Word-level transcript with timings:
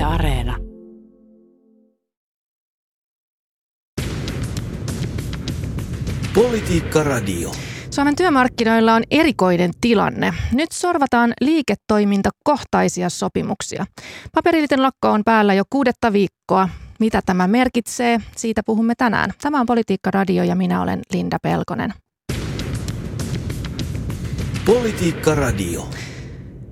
Yle 0.00 0.06
Areena. 0.06 0.56
Politiikka 6.34 7.02
Radio. 7.02 7.50
Suomen 7.90 8.16
työmarkkinoilla 8.16 8.94
on 8.94 9.02
erikoinen 9.10 9.70
tilanne. 9.80 10.34
Nyt 10.52 10.72
sorvataan 10.72 11.32
liiketoimintakohtaisia 11.40 13.08
sopimuksia. 13.08 13.86
Paperillinen 14.34 14.82
lakko 14.82 15.10
on 15.10 15.22
päällä 15.24 15.54
jo 15.54 15.64
kuudetta 15.70 16.12
viikkoa. 16.12 16.68
Mitä 17.00 17.20
tämä 17.26 17.46
merkitsee? 17.48 18.20
Siitä 18.36 18.62
puhumme 18.66 18.94
tänään. 18.98 19.30
Tämä 19.42 19.60
on 19.60 19.66
Politiikka 19.66 20.10
Radio 20.10 20.44
ja 20.44 20.54
minä 20.54 20.82
olen 20.82 21.00
Linda 21.12 21.38
Pelkonen. 21.42 21.94
Politiikka 24.66 25.34
Radio. 25.34 25.88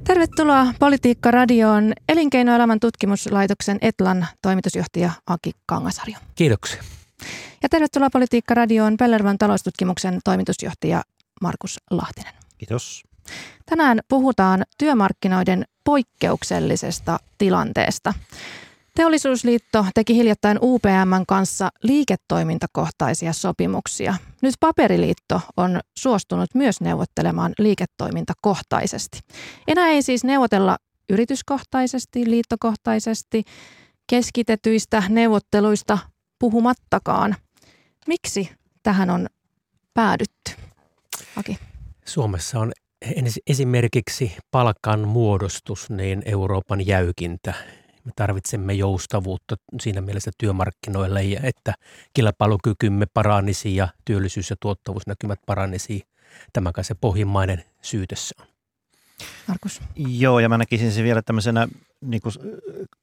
Tervetuloa 0.08 0.66
Politiikka 0.78 1.30
Radioon 1.30 1.92
Elinkeinoelämän 2.08 2.80
tutkimuslaitoksen 2.80 3.78
Etlan 3.80 4.26
toimitusjohtaja 4.42 5.10
Aki 5.26 5.50
Kangasarjo. 5.66 6.16
Kiitoksia. 6.34 6.82
Ja 7.62 7.68
tervetuloa 7.68 8.10
Politiikka 8.10 8.54
Radioon 8.54 8.96
Pellervan 8.96 9.38
taloustutkimuksen 9.38 10.18
toimitusjohtaja 10.24 11.02
Markus 11.40 11.80
Lahtinen. 11.90 12.32
Kiitos. 12.58 13.02
Tänään 13.66 14.00
puhutaan 14.08 14.64
työmarkkinoiden 14.78 15.64
poikkeuksellisesta 15.84 17.18
tilanteesta. 17.38 18.14
Teollisuusliitto 18.98 19.86
teki 19.94 20.14
hiljattain 20.14 20.58
UPMn 20.62 21.24
kanssa 21.28 21.68
liiketoimintakohtaisia 21.82 23.32
sopimuksia. 23.32 24.14
Nyt 24.42 24.54
Paperiliitto 24.60 25.40
on 25.56 25.80
suostunut 25.98 26.54
myös 26.54 26.80
neuvottelemaan 26.80 27.52
liiketoimintakohtaisesti. 27.58 29.20
Enää 29.68 29.88
ei 29.88 30.02
siis 30.02 30.24
neuvotella 30.24 30.76
yrityskohtaisesti, 31.10 32.30
liittokohtaisesti, 32.30 33.44
keskitetyistä 34.06 35.02
neuvotteluista 35.08 35.98
puhumattakaan. 36.38 37.36
Miksi 38.06 38.50
tähän 38.82 39.10
on 39.10 39.26
päädytty? 39.94 40.52
Aki. 41.36 41.58
Suomessa 42.04 42.60
on 42.60 42.72
esimerkiksi 43.46 44.36
palkan 44.50 45.08
muodostus 45.08 45.90
niin 45.90 46.22
Euroopan 46.24 46.86
jäykintä. 46.86 47.54
Me 48.08 48.12
tarvitsemme 48.16 48.72
joustavuutta 48.72 49.56
siinä 49.80 50.00
mielessä 50.00 50.30
työmarkkinoille, 50.38 51.20
että 51.42 51.74
kilpailukykymme 52.14 53.06
paranisi 53.14 53.76
ja 53.76 53.88
työllisyys- 54.04 54.50
ja 54.50 54.56
tuottavuusnäkymät 54.60 55.38
paranisi. 55.46 56.02
Tämä 56.52 56.72
kai 56.72 56.84
se 56.84 56.94
pohjimmainen 56.94 57.64
syytössä 57.82 58.34
on. 58.40 58.46
Markus. 59.48 59.80
Joo, 59.96 60.38
ja 60.38 60.48
mä 60.48 60.58
näkisin 60.58 60.92
sen 60.92 61.04
vielä 61.04 61.22
tämmöisenä 61.22 61.68
niin 62.00 62.20
kuin 62.22 62.34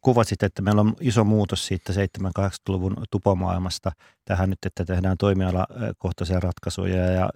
kuvasit, 0.01 0.43
että 0.43 0.61
meillä 0.61 0.81
on 0.81 0.93
iso 0.99 1.23
muutos 1.23 1.67
siitä 1.67 1.93
7-80-luvun 1.93 2.95
tupomaailmasta 3.11 3.91
tähän 4.25 4.49
nyt, 4.49 4.59
että 4.65 4.85
tehdään 4.85 5.17
toimialakohtaisia 5.17 6.39
ratkaisuja 6.39 7.05
ja 7.05 7.29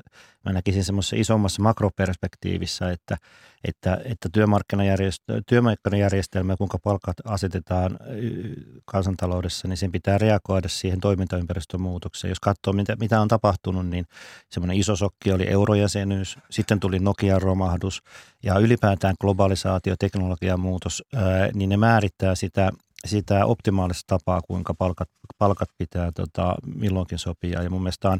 mä 0.45 0.53
näkisin 0.53 0.83
semmoisessa 0.83 1.15
isommassa 1.15 1.61
makroperspektiivissä, 1.61 2.91
että, 2.91 3.17
että, 3.63 4.01
että 4.05 4.29
työmarkkinajärjestelmä, 5.47 6.57
kuinka 6.57 6.79
palkat 6.83 7.17
asetetaan 7.25 7.99
kansantaloudessa, 8.85 9.67
niin 9.67 9.77
sen 9.77 9.91
pitää 9.91 10.17
reagoida 10.17 10.69
siihen 10.69 10.99
toimintaympäristön 10.99 11.81
muutokseen. 11.81 12.29
Jos 12.29 12.39
katsoo, 12.39 12.73
mitä, 12.73 12.95
mitä 12.95 13.21
on 13.21 13.27
tapahtunut, 13.27 13.87
niin 13.87 14.05
semmoinen 14.49 14.77
iso 14.77 14.95
sokki 14.95 15.31
oli 15.31 15.47
eurojäsenyys, 15.47 16.37
sitten 16.49 16.79
tuli 16.79 16.99
Nokian 16.99 17.41
romahdus 17.41 18.01
ja 18.43 18.59
ylipäätään 18.59 19.15
globalisaatio, 19.21 19.95
teknologian 19.99 20.59
muutos, 20.59 21.03
niin 21.53 21.69
ne 21.69 21.77
määrittää 21.77 22.35
sitä, 22.35 22.69
sitä 23.05 23.45
optimaalista 23.45 24.17
tapaa, 24.17 24.41
kuinka 24.41 24.73
palkat, 24.73 25.09
palkat 25.37 25.69
pitää 25.77 26.11
tota, 26.11 26.55
milloinkin 26.75 27.19
sopia. 27.19 27.63
Ja 27.63 27.69
mun 27.69 27.81
mielestä 27.81 28.09
on, 28.09 28.19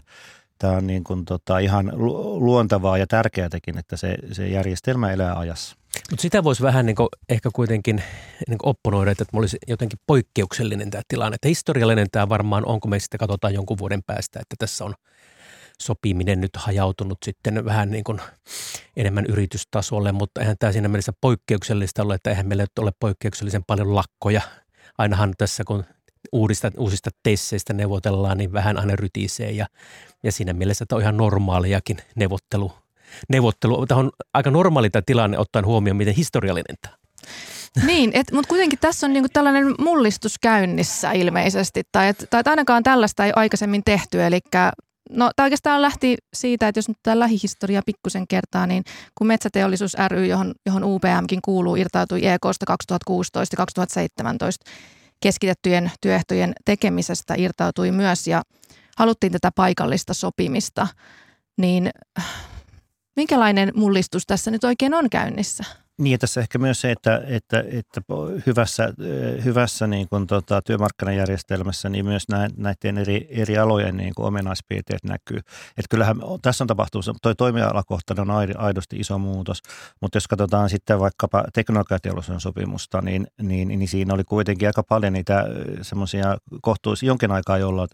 tämä 0.58 0.74
on 0.74 0.88
niin 0.88 1.04
kuin, 1.04 1.26
tota, 1.26 1.60
ihan 1.60 1.92
luontavaa 2.40 2.98
ja 2.98 3.08
tärkeääkin, 3.08 3.78
että 3.78 3.98
se, 3.98 4.16
se 4.32 4.48
järjestelmä 4.48 5.12
elää 5.12 5.40
ajassa. 5.40 5.76
Mutta 6.12 6.22
sitä 6.22 6.44
voisi 6.44 6.64
vähän 6.64 6.86
niin 6.86 6.96
kuin, 6.96 7.10
ehkä 7.30 7.50
kuitenkin 7.54 7.96
niin 8.48 8.58
kuin 8.58 8.70
opponoida, 8.70 9.12
että 9.12 9.26
olisi 9.34 9.58
jotenkin 9.68 10.00
poikkeuksellinen 10.08 10.90
tämä 10.90 11.02
tilanne. 11.08 11.36
Että 11.36 11.48
historiallinen 11.48 12.08
tämä 12.12 12.30
varmaan 12.30 12.66
on, 12.66 12.80
kun 12.80 12.92
me 12.92 13.00
sitten 13.00 13.18
katsotaan 13.18 13.54
jonkun 13.54 13.78
vuoden 13.78 14.04
päästä, 14.04 14.40
että 14.40 14.56
tässä 14.60 14.86
on– 14.86 14.94
sopiminen 15.82 16.42
nyt 16.42 16.56
hajautunut 16.56 17.18
sitten 17.26 17.66
vähän 17.66 17.92
niin 17.92 18.04
kuin 18.04 18.22
enemmän 18.98 19.26
yritystasolle, 19.26 20.12
mutta 20.12 20.42
eihän 20.42 20.56
tämä 20.60 20.72
siinä 20.72 20.88
mielessä 20.88 21.14
poikkeuksellista 21.22 22.04
ole, 22.04 22.16
että 22.16 22.30
eihän 22.30 22.48
meillä 22.48 22.66
ole 22.80 22.92
poikkeuksellisen 23.00 23.64
paljon 23.68 23.96
lakkoja. 23.96 24.42
Ainahan 24.98 25.34
tässä 25.38 25.64
kun 25.64 25.84
uudista, 26.32 26.72
uusista 26.78 27.10
tesseistä 27.24 27.74
neuvotellaan, 27.74 28.38
niin 28.38 28.54
vähän 28.54 28.78
aina 28.78 28.96
rytisee 28.96 29.52
ja, 29.52 29.68
ja 30.24 30.32
siinä 30.32 30.54
mielessä 30.54 30.86
tämä 30.86 30.98
on 30.98 31.02
ihan 31.02 31.18
normaaliakin 31.18 31.98
neuvottelu. 32.16 32.72
neuvottelu. 33.30 33.86
Tämä 33.86 34.00
on 34.00 34.12
aika 34.34 34.52
normaali 34.52 34.90
tämä 34.90 35.04
tilanne 35.06 35.38
ottaen 35.38 35.66
huomioon, 35.66 35.98
miten 35.98 36.16
historiallinen 36.16 36.76
tämä 36.82 37.00
niin, 37.86 38.14
mutta 38.34 38.50
kuitenkin 38.50 38.80
tässä 38.80 39.08
on 39.08 39.14
niinku 39.14 39.30
tällainen 39.34 39.76
mullistus 39.80 40.40
käynnissä 40.42 41.12
ilmeisesti, 41.12 41.84
tai 41.92 42.08
että 42.08 42.26
tai 42.30 42.44
ainakaan 42.46 42.84
tällaista 42.84 43.26
ei 43.26 43.32
aikaisemmin 43.36 43.84
tehty, 43.84 44.24
eli 44.24 44.40
No 45.10 45.32
tämä 45.36 45.46
oikeastaan 45.46 45.82
lähti 45.82 46.18
siitä, 46.34 46.68
että 46.68 46.78
jos 46.78 46.88
nyt 46.88 46.98
tämä 47.04 47.20
lähihistoria 47.20 47.82
pikkusen 47.86 48.28
kertaa, 48.28 48.68
niin 48.68 48.84
kun 49.18 49.28
Metsäteollisuus 49.28 49.94
ry, 50.08 50.26
johon, 50.26 50.54
johon 50.66 50.84
UPMkin 50.84 51.40
kuuluu, 51.46 51.76
irtautui 51.76 52.28
EKsta 52.28 52.66
2016 52.66 53.54
ja 53.54 53.58
2017 53.58 54.72
keskitettyjen 55.22 55.92
työehtojen 56.02 56.54
tekemisestä 56.66 57.34
irtautui 57.38 57.92
myös 57.92 58.28
ja 58.28 58.42
haluttiin 58.98 59.32
tätä 59.32 59.52
paikallista 59.56 60.14
sopimista, 60.14 60.88
niin 61.58 61.90
minkälainen 63.16 63.72
mullistus 63.76 64.24
tässä 64.28 64.52
nyt 64.52 64.64
oikein 64.64 64.94
on 64.94 65.10
käynnissä? 65.10 65.64
Niin 66.00 66.20
tässä 66.20 66.42
ehkä 66.42 66.58
myös 66.58 66.82
se, 66.82 66.92
että, 66.92 67.22
että, 67.28 67.64
että 67.72 68.02
hyvässä, 68.46 68.94
hyvässä 69.44 69.88
niin 69.88 70.10
kuin 70.10 70.28
tota, 70.28 70.62
työmarkkinajärjestelmässä 70.62 71.90
niin 71.90 72.06
myös 72.06 72.24
näiden 72.58 72.98
eri, 72.98 73.28
eri 73.30 73.58
alojen 73.58 73.98
niin 73.98 74.16
kuin 74.16 74.26
ominaispiirteet 74.26 75.04
näkyy. 75.04 75.38
Että 75.38 75.90
kyllähän 75.90 76.18
tässä 76.42 76.64
on 76.64 76.68
tapahtunut, 76.68 77.18
tuo 77.22 77.34
toimialakohtainen 77.36 78.30
on 78.30 78.48
aidosti 78.58 78.96
iso 78.96 79.18
muutos, 79.18 79.62
mutta 80.02 80.16
jos 80.16 80.28
katsotaan 80.28 80.70
sitten 80.70 81.00
vaikkapa 81.00 81.44
teknologiateollisuuden 81.54 82.42
sopimusta, 82.42 83.02
niin, 83.02 83.28
niin, 83.42 83.68
niin 83.68 83.88
siinä 83.88 84.14
oli 84.14 84.24
kuitenkin 84.24 84.68
aika 84.68 84.84
paljon 84.84 85.14
niitä 85.14 85.46
semmoisia 85.82 86.38
kohtuus 86.62 87.04
jonkin 87.04 87.32
aikaa, 87.32 87.58
jolla 87.58 87.88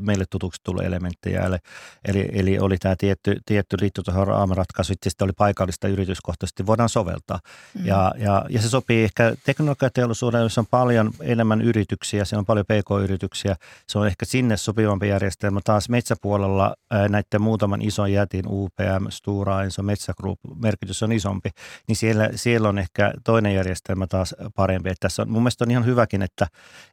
meille 0.00 0.24
tutuksi 0.30 0.60
tuli 0.64 0.84
elementtejä. 0.84 1.42
Eli, 1.42 1.56
eli, 2.04 2.28
eli 2.32 2.58
oli 2.58 2.76
tämä 2.78 2.96
tietty, 2.98 3.36
tietty 3.46 3.76
liittotason 3.80 4.26
raamiratkaisu, 4.26 4.94
sitten 5.02 5.26
oli 5.26 5.32
paikallista 5.32 5.88
yrityskohtaisesti 5.88 6.66
voidaan 6.66 6.88
soveltaa. 6.88 7.40
Mm. 7.74 7.86
Ja, 7.86 8.12
ja, 8.18 8.44
ja 8.48 8.62
se 8.62 8.68
sopii 8.68 9.04
ehkä 9.04 9.34
teknologiateollisuudelle, 9.44 10.44
jossa 10.44 10.60
on 10.60 10.66
paljon 10.70 11.10
enemmän 11.20 11.62
yrityksiä, 11.62 12.24
se 12.24 12.36
on 12.36 12.46
paljon 12.46 12.66
pk-yrityksiä, 12.66 13.56
se 13.86 13.98
on 13.98 14.06
ehkä 14.06 14.24
sinne 14.24 14.56
sopivampi 14.56 15.08
järjestelmä. 15.08 15.60
Taas 15.64 15.88
metsäpuolella 15.88 16.74
näiden 16.90 17.42
muutaman 17.42 17.82
ison 17.82 18.12
jätin, 18.12 18.44
UPM, 18.48 19.08
Stura 19.08 19.62
Enso, 19.62 19.82
Metsä 19.82 20.12
Group, 20.16 20.38
merkitys 20.54 21.02
on 21.02 21.12
isompi, 21.12 21.50
niin 21.88 21.96
siellä, 21.96 22.30
siellä 22.34 22.68
on 22.68 22.78
ehkä 22.78 23.12
toinen 23.24 23.54
järjestelmä 23.54 24.06
taas 24.06 24.34
parempi. 24.56 24.90
Että 24.90 25.00
tässä 25.00 25.22
on, 25.22 25.30
mun 25.30 25.42
mielestä 25.42 25.64
on 25.64 25.70
ihan 25.70 25.86
hyväkin, 25.86 26.22
että, 26.22 26.46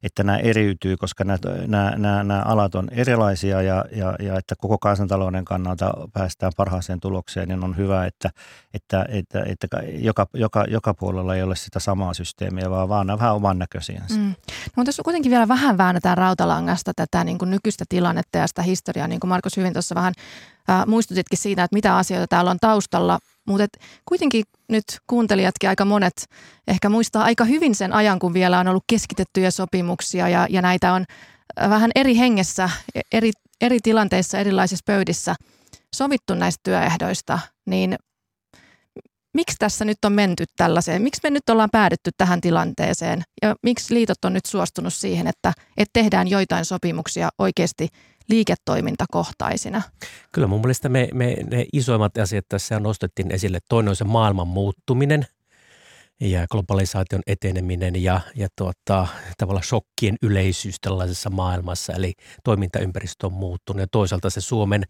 että 0.03 0.23
nämä 0.23 0.37
eriytyy, 0.37 0.97
koska 0.97 1.23
nämä, 1.23 1.37
nämä, 1.67 1.93
nämä, 1.97 2.23
nämä 2.23 2.41
alat 2.41 2.75
on 2.75 2.87
erilaisia 2.91 3.61
ja, 3.61 3.85
ja, 3.91 4.15
ja 4.19 4.37
että 4.37 4.55
koko 4.57 4.77
kansantalouden 4.77 5.45
kannalta 5.45 5.93
päästään 6.13 6.51
parhaaseen 6.57 6.99
tulokseen, 6.99 7.47
niin 7.47 7.63
on 7.63 7.77
hyvä, 7.77 8.05
että, 8.05 8.29
että, 8.73 9.05
että, 9.09 9.43
että 9.45 9.67
joka, 9.85 10.27
joka, 10.33 10.44
joka 10.67 10.93
puolella 10.93 11.35
ei 11.35 11.43
ole 11.43 11.55
sitä 11.55 11.79
samaa 11.79 12.13
systeemiä, 12.13 12.69
vaan 12.69 12.89
vaan 12.89 13.07
vähän 13.07 13.35
oman 13.35 13.59
näköisiä. 13.59 14.01
Mm. 14.09 14.35
No, 14.77 14.83
tässä 14.83 15.03
kuitenkin 15.03 15.29
vielä 15.29 15.47
vähän 15.47 15.77
väännetään 15.77 16.17
rautalangasta 16.17 16.91
tätä 16.95 17.23
niin 17.23 17.37
kuin 17.37 17.51
nykyistä 17.51 17.85
tilannetta 17.89 18.37
ja 18.37 18.47
sitä 18.47 18.61
historiaa, 18.61 19.07
niin 19.07 19.19
kuin 19.19 19.29
Markus 19.29 19.57
hyvin 19.57 19.73
tuossa 19.73 19.95
vähän 19.95 20.13
äh, 20.69 20.85
muistutitkin 20.87 21.37
siitä, 21.37 21.63
että 21.63 21.75
mitä 21.75 21.97
asioita 21.97 22.27
täällä 22.27 22.51
on 22.51 22.57
taustalla. 22.61 23.19
Mutta 23.47 23.65
kuitenkin 24.05 24.43
nyt 24.69 24.85
kuuntelijatkin 25.07 25.69
aika 25.69 25.85
monet 25.85 26.29
ehkä 26.67 26.89
muistaa 26.89 27.23
aika 27.23 27.45
hyvin 27.45 27.75
sen 27.75 27.93
ajan, 27.93 28.19
kun 28.19 28.33
vielä 28.33 28.59
on 28.59 28.67
ollut 28.67 28.83
keskitettyjä 28.87 29.51
sopimuksia 29.51 30.29
ja, 30.29 30.47
ja 30.49 30.61
näitä 30.61 30.93
on 30.93 31.05
vähän 31.69 31.91
eri 31.95 32.17
hengessä, 32.17 32.69
eri, 33.11 33.31
eri 33.61 33.79
tilanteissa, 33.83 34.39
erilaisissa 34.39 34.83
pöydissä 34.85 35.35
sovittu 35.95 36.35
näistä 36.35 36.61
työehdoista, 36.63 37.39
niin 37.65 37.95
miksi 39.35 39.55
tässä 39.59 39.85
nyt 39.85 40.05
on 40.05 40.13
menty 40.13 40.45
tällaiseen? 40.57 41.01
Miksi 41.01 41.21
me 41.23 41.29
nyt 41.29 41.49
ollaan 41.49 41.69
päädytty 41.71 42.11
tähän 42.17 42.41
tilanteeseen? 42.41 43.23
Ja 43.41 43.55
miksi 43.63 43.93
liitot 43.93 44.25
on 44.25 44.33
nyt 44.33 44.45
suostunut 44.45 44.93
siihen, 44.93 45.27
että, 45.27 45.53
että 45.77 45.93
tehdään 45.93 46.27
joitain 46.27 46.65
sopimuksia 46.65 47.29
oikeasti 47.39 47.87
liiketoimintakohtaisina? 48.29 49.81
Kyllä 50.31 50.47
mun 50.47 50.61
mielestä 50.61 50.89
me, 50.89 51.09
me 51.13 51.35
ne 51.51 51.65
isoimmat 51.73 52.17
asiat 52.17 52.45
tässä 52.49 52.79
nostettiin 52.79 53.31
esille. 53.31 53.59
Toinen 53.69 53.89
on 53.89 53.95
se 53.95 54.03
maailman 54.03 54.47
muuttuminen. 54.47 55.25
ja 56.21 56.47
globalisaation 56.51 57.21
eteneminen 57.27 58.03
ja, 58.03 58.21
ja 58.35 58.47
tuota, 58.57 59.07
tavallaan 59.37 59.63
shokkien 59.63 60.15
yleisyys 60.21 60.75
tällaisessa 60.81 61.29
maailmassa, 61.29 61.93
eli 61.93 62.13
toimintaympäristö 62.43 63.27
on 63.27 63.33
muuttunut 63.33 63.79
ja 63.79 63.87
toisaalta 63.91 64.29
se 64.29 64.41
Suomen 64.41 64.83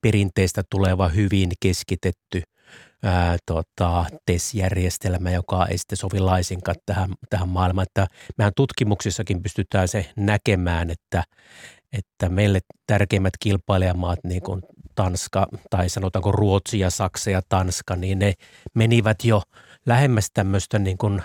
perinteistä 0.00 0.62
tuleva 0.70 1.08
hyvin 1.08 1.50
keskitetty 1.60 2.42
ää, 3.02 3.36
tota, 3.46 4.04
TES-järjestelmä, 4.26 5.30
joka 5.30 5.66
ei 5.66 5.78
sitten 5.78 5.96
sovi 5.98 6.20
laisinkaan 6.20 6.76
tähän, 6.86 7.10
tähän 7.30 7.48
maailmaan. 7.48 7.86
Että 7.88 8.06
mehän 8.38 8.52
tutkimuksissakin 8.56 9.42
pystytään 9.42 9.88
se 9.88 10.10
näkemään, 10.16 10.90
että, 10.90 11.24
että 11.92 12.28
meille 12.28 12.60
tärkeimmät 12.86 13.34
kilpailijamaat, 13.40 14.18
niin 14.24 14.42
kuin 14.42 14.62
Tanska 14.94 15.46
tai 15.70 15.88
sanotaanko 15.88 16.32
Ruotsi 16.32 16.78
ja 16.78 16.90
Saksa 16.90 17.30
ja 17.30 17.42
Tanska, 17.48 17.96
niin 17.96 18.18
ne 18.18 18.34
menivät 18.74 19.24
jo 19.24 19.42
lähemmäs 19.86 20.30
tämmöistä 20.34 20.78
niin 20.78 20.98
kuin 20.98 21.22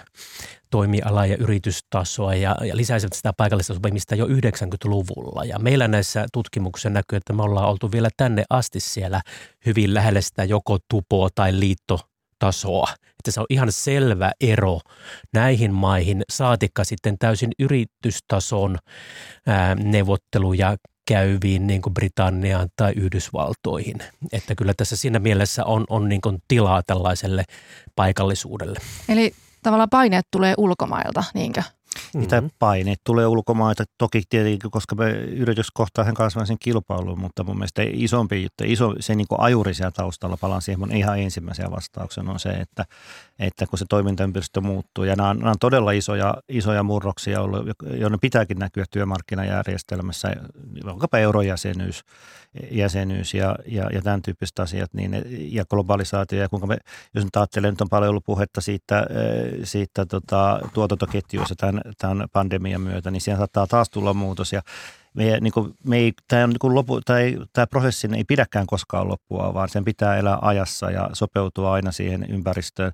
toimiala- 0.69 1.25
ja 1.25 1.38
yritystasoa 1.39 2.36
ja, 2.36 2.56
ja 2.65 2.77
lisäisivät 2.77 3.13
sitä 3.13 3.33
paikallista 3.38 3.74
sopimista 3.74 4.15
jo 4.15 4.25
90-luvulla. 4.25 5.45
Ja 5.45 5.59
meillä 5.59 5.88
näissä 5.88 6.25
tutkimuksissa 6.33 6.89
näkyy, 6.89 7.18
että 7.18 7.33
me 7.33 7.44
ollaan 7.44 7.69
oltu 7.69 7.92
vielä 7.92 8.09
tänne 8.18 8.44
asti 8.50 8.80
siellä 8.80 9.21
hyvin 9.65 9.94
lähellä 9.94 10.21
sitä 10.21 10.44
joko 10.44 10.77
tupoa 10.89 11.30
tai 11.36 11.59
liitto 11.59 12.00
tasoa. 12.39 12.88
Että 13.01 13.31
se 13.31 13.39
on 13.39 13.45
ihan 13.50 13.71
selvä 13.71 14.31
ero 14.42 14.80
näihin 15.33 15.74
maihin, 15.74 16.24
saatikka 16.30 16.83
sitten 16.83 17.18
täysin 17.18 17.51
yritystason 17.60 18.77
ää, 19.48 19.75
neuvotteluja 19.75 20.75
käyviin 21.07 21.68
niin 21.68 21.81
kuin 21.81 21.94
Britanniaan 21.94 22.69
tai 22.75 22.94
Yhdysvaltoihin. 22.95 23.98
Että 24.31 24.56
kyllä 24.56 24.74
tässä 24.77 24.95
siinä 24.95 25.19
mielessä 25.19 25.65
on, 25.65 25.86
on 25.89 26.09
niin 26.09 26.21
kuin 26.21 26.38
tilaa 26.48 26.83
tällaiselle 26.88 27.44
paikallisuudelle. 27.95 28.80
Eli 29.09 29.33
tavallaan 29.63 29.89
paineet 29.89 30.27
tulee 30.31 30.54
ulkomailta, 30.57 31.24
niinkö? 31.33 31.63
Mitä 32.13 32.41
mm-hmm. 32.41 32.51
paineet 32.59 33.01
tulee 33.03 33.27
ulkomailta, 33.27 33.83
toki 33.97 34.21
tietenkin, 34.29 34.71
koska 34.71 34.95
me 34.95 35.11
yritys 35.11 35.71
kohtaa 35.71 36.05
sen 36.05 36.13
kansainvälisen 36.13 36.57
kilpailun, 36.59 37.19
mutta 37.19 37.44
mun 37.44 37.57
mielestä 37.57 37.81
isompi 37.85 38.44
juttu, 38.44 38.63
iso, 38.67 38.95
se 38.99 39.15
niin 39.15 39.27
kuin 39.27 39.41
ajuri 39.41 39.73
siellä 39.73 39.91
taustalla, 39.91 40.38
palaan 40.38 40.61
siihen 40.61 40.79
mun 40.79 40.91
ihan 40.91 41.19
ensimmäisen 41.19 41.71
vastauksen, 41.71 42.29
on 42.29 42.39
se, 42.39 42.49
että, 42.49 42.85
että 43.39 43.67
kun 43.67 43.79
se 43.79 43.85
toimintaympäristö 43.89 44.61
muuttuu, 44.61 45.03
ja 45.03 45.15
nämä 45.15 45.29
on, 45.29 45.38
nämä 45.38 45.51
on 45.51 45.59
todella 45.59 45.91
isoja, 45.91 46.33
isoja 46.49 46.83
murroksia 46.83 47.41
ollut, 47.41 47.65
joiden 48.00 48.19
pitääkin 48.19 48.59
näkyä 48.59 48.85
työmarkkinajärjestelmässä, 48.91 50.35
vaikkapa 50.85 51.17
eurojäsenyys 51.17 52.03
jäsenyys 52.71 53.33
ja, 53.33 53.55
ja, 53.65 53.89
ja 53.93 54.01
tämän 54.01 54.21
tyyppiset 54.21 54.59
asiat, 54.59 54.93
niin, 54.93 55.23
ja 55.51 55.65
globalisaatio, 55.65 56.41
ja 56.41 56.50
kuinka 56.50 56.67
me, 56.67 56.77
jos 57.15 57.23
nyt 57.23 57.35
ajattelee, 57.35 57.71
nyt 57.71 57.81
on 57.81 57.89
paljon 57.89 58.09
ollut 58.09 58.25
puhetta 58.25 58.61
siitä, 58.61 59.07
siitä 59.63 60.05
tota, 60.05 60.59
tuotantoketjuissa 60.73 61.55
tämän, 61.55 61.81
tämän 61.98 62.28
pandemian 62.34 62.81
myötä, 62.81 63.12
niin 63.12 63.22
siihen 63.22 63.38
saattaa 63.38 63.68
taas 63.68 63.89
tulla 63.89 64.13
muutos, 64.13 64.54
ja 64.54 64.62
me, 65.13 65.39
niin 65.42 65.54
kuin, 65.54 65.78
me 65.84 65.98
ei, 65.98 66.13
tämä, 66.28 66.44
on, 66.44 66.50
niin 66.50 66.60
kuin 66.60 66.75
lopu, 66.75 67.01
tämä, 67.01 67.19
tämä 67.54 67.68
prosessi 67.68 68.07
ei 68.16 68.24
pidäkään 68.24 68.68
koskaan 68.68 69.07
loppua, 69.07 69.54
vaan 69.54 69.69
sen 69.69 69.86
pitää 69.86 70.18
elää 70.18 70.38
ajassa 70.42 70.92
ja 70.92 71.10
sopeutua 71.13 71.74
aina 71.74 71.92
siihen 71.92 72.25
ympäristöön. 72.30 72.92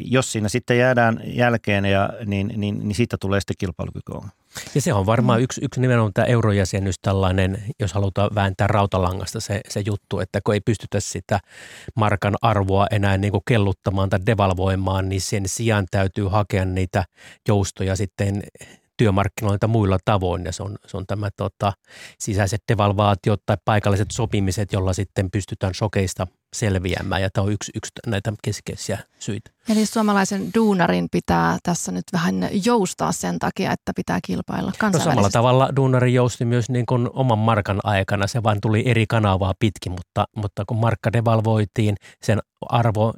Jos 0.00 0.32
siinä 0.32 0.48
sitten 0.48 0.78
jäädään 0.78 1.20
jälkeen, 1.24 1.84
ja, 1.84 2.10
niin, 2.26 2.52
niin, 2.56 2.88
niin 2.88 2.94
siitä 2.94 3.16
tulee 3.20 3.40
sitten 3.40 3.56
kilpailukyky 3.58 4.12
ja 4.74 4.80
se 4.80 4.92
on 4.92 5.06
varmaan 5.06 5.40
mm. 5.40 5.44
yksi, 5.44 5.60
yksi 5.64 5.80
nimenomaan 5.80 6.12
tämä 6.12 6.26
eurojäsenyys 6.26 6.98
tällainen, 7.02 7.62
jos 7.80 7.92
halutaan 7.92 8.30
vääntää 8.34 8.66
rautalangasta 8.66 9.40
se, 9.40 9.60
se 9.68 9.82
juttu, 9.86 10.20
että 10.20 10.40
kun 10.44 10.54
ei 10.54 10.60
pystytä 10.60 11.00
sitä 11.00 11.40
markan 11.96 12.34
arvoa 12.42 12.86
enää 12.90 13.18
niin 13.18 13.32
kuin 13.32 13.42
kelluttamaan 13.48 14.08
tai 14.08 14.18
devalvoimaan, 14.26 15.08
niin 15.08 15.20
sen 15.20 15.48
sijaan 15.48 15.86
täytyy 15.90 16.28
hakea 16.28 16.64
niitä 16.64 17.04
joustoja 17.48 17.96
sitten 17.96 18.42
työmarkkinoilta 19.02 19.68
muilla 19.68 19.98
tavoin 20.04 20.44
ja 20.44 20.52
se 20.52 20.62
on, 20.62 20.76
se 20.86 20.96
on 20.96 21.06
tämä 21.06 21.28
tota, 21.36 21.72
sisäiset 22.18 22.62
devalvaatiot 22.68 23.42
tai 23.46 23.56
paikalliset 23.64 24.10
sopimiset, 24.10 24.72
jolla 24.72 24.92
sitten 24.92 25.30
pystytään 25.30 25.74
shokeista 25.74 26.26
selviämään 26.56 27.22
ja 27.22 27.30
tämä 27.32 27.44
on 27.44 27.52
yksi, 27.52 27.72
yksi 27.74 27.92
näitä 28.06 28.32
keskeisiä 28.44 28.98
syitä. 29.18 29.50
Eli 29.68 29.86
suomalaisen 29.86 30.50
duunarin 30.54 31.08
pitää 31.10 31.58
tässä 31.62 31.92
nyt 31.92 32.04
vähän 32.12 32.48
joustaa 32.64 33.12
sen 33.12 33.38
takia, 33.38 33.72
että 33.72 33.92
pitää 33.96 34.18
kilpailla 34.24 34.70
no 34.70 34.76
kansainvälisesti. 34.78 35.08
No 35.08 35.30
samalla 35.30 35.30
tavalla 35.30 35.76
duunari 35.76 36.14
jousti 36.14 36.44
myös 36.44 36.70
niin 36.70 36.86
kuin 36.86 37.10
oman 37.12 37.38
markan 37.38 37.80
aikana, 37.84 38.26
se 38.26 38.42
vain 38.42 38.60
tuli 38.60 38.82
eri 38.86 39.06
kanavaa 39.08 39.54
pitkin, 39.58 39.92
mutta, 39.92 40.24
mutta 40.36 40.64
kun 40.66 40.76
markka 40.76 41.12
devalvoitiin, 41.12 41.96
sen 42.22 42.38
arvo 42.68 43.12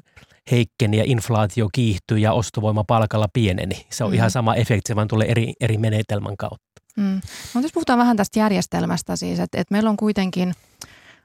heikkeni 0.51 0.97
ja 0.97 1.05
inflaatio 1.07 1.69
kiihtyi 1.73 2.23
ja 2.23 2.33
ostovoima 2.33 2.85
palkalla 2.85 3.29
pieneni. 3.33 3.87
Se 3.91 4.05
on 4.05 4.11
mm. 4.11 4.15
ihan 4.15 4.31
sama 4.31 4.55
efekti, 4.55 4.89
se 4.89 4.97
vaan 4.97 5.09
tulee 5.09 5.31
eri, 5.31 5.53
eri 5.61 5.79
menetelmän 5.79 6.37
kautta. 6.37 6.83
Mm. 6.97 7.21
No, 7.55 7.61
jos 7.61 7.73
puhutaan 7.73 7.99
vähän 7.99 8.17
tästä 8.17 8.39
järjestelmästä 8.39 9.17
siis, 9.17 9.41
että, 9.41 9.61
että 9.61 9.75
meillä 9.75 9.91
on 9.91 9.97
kuitenkin 9.97 10.55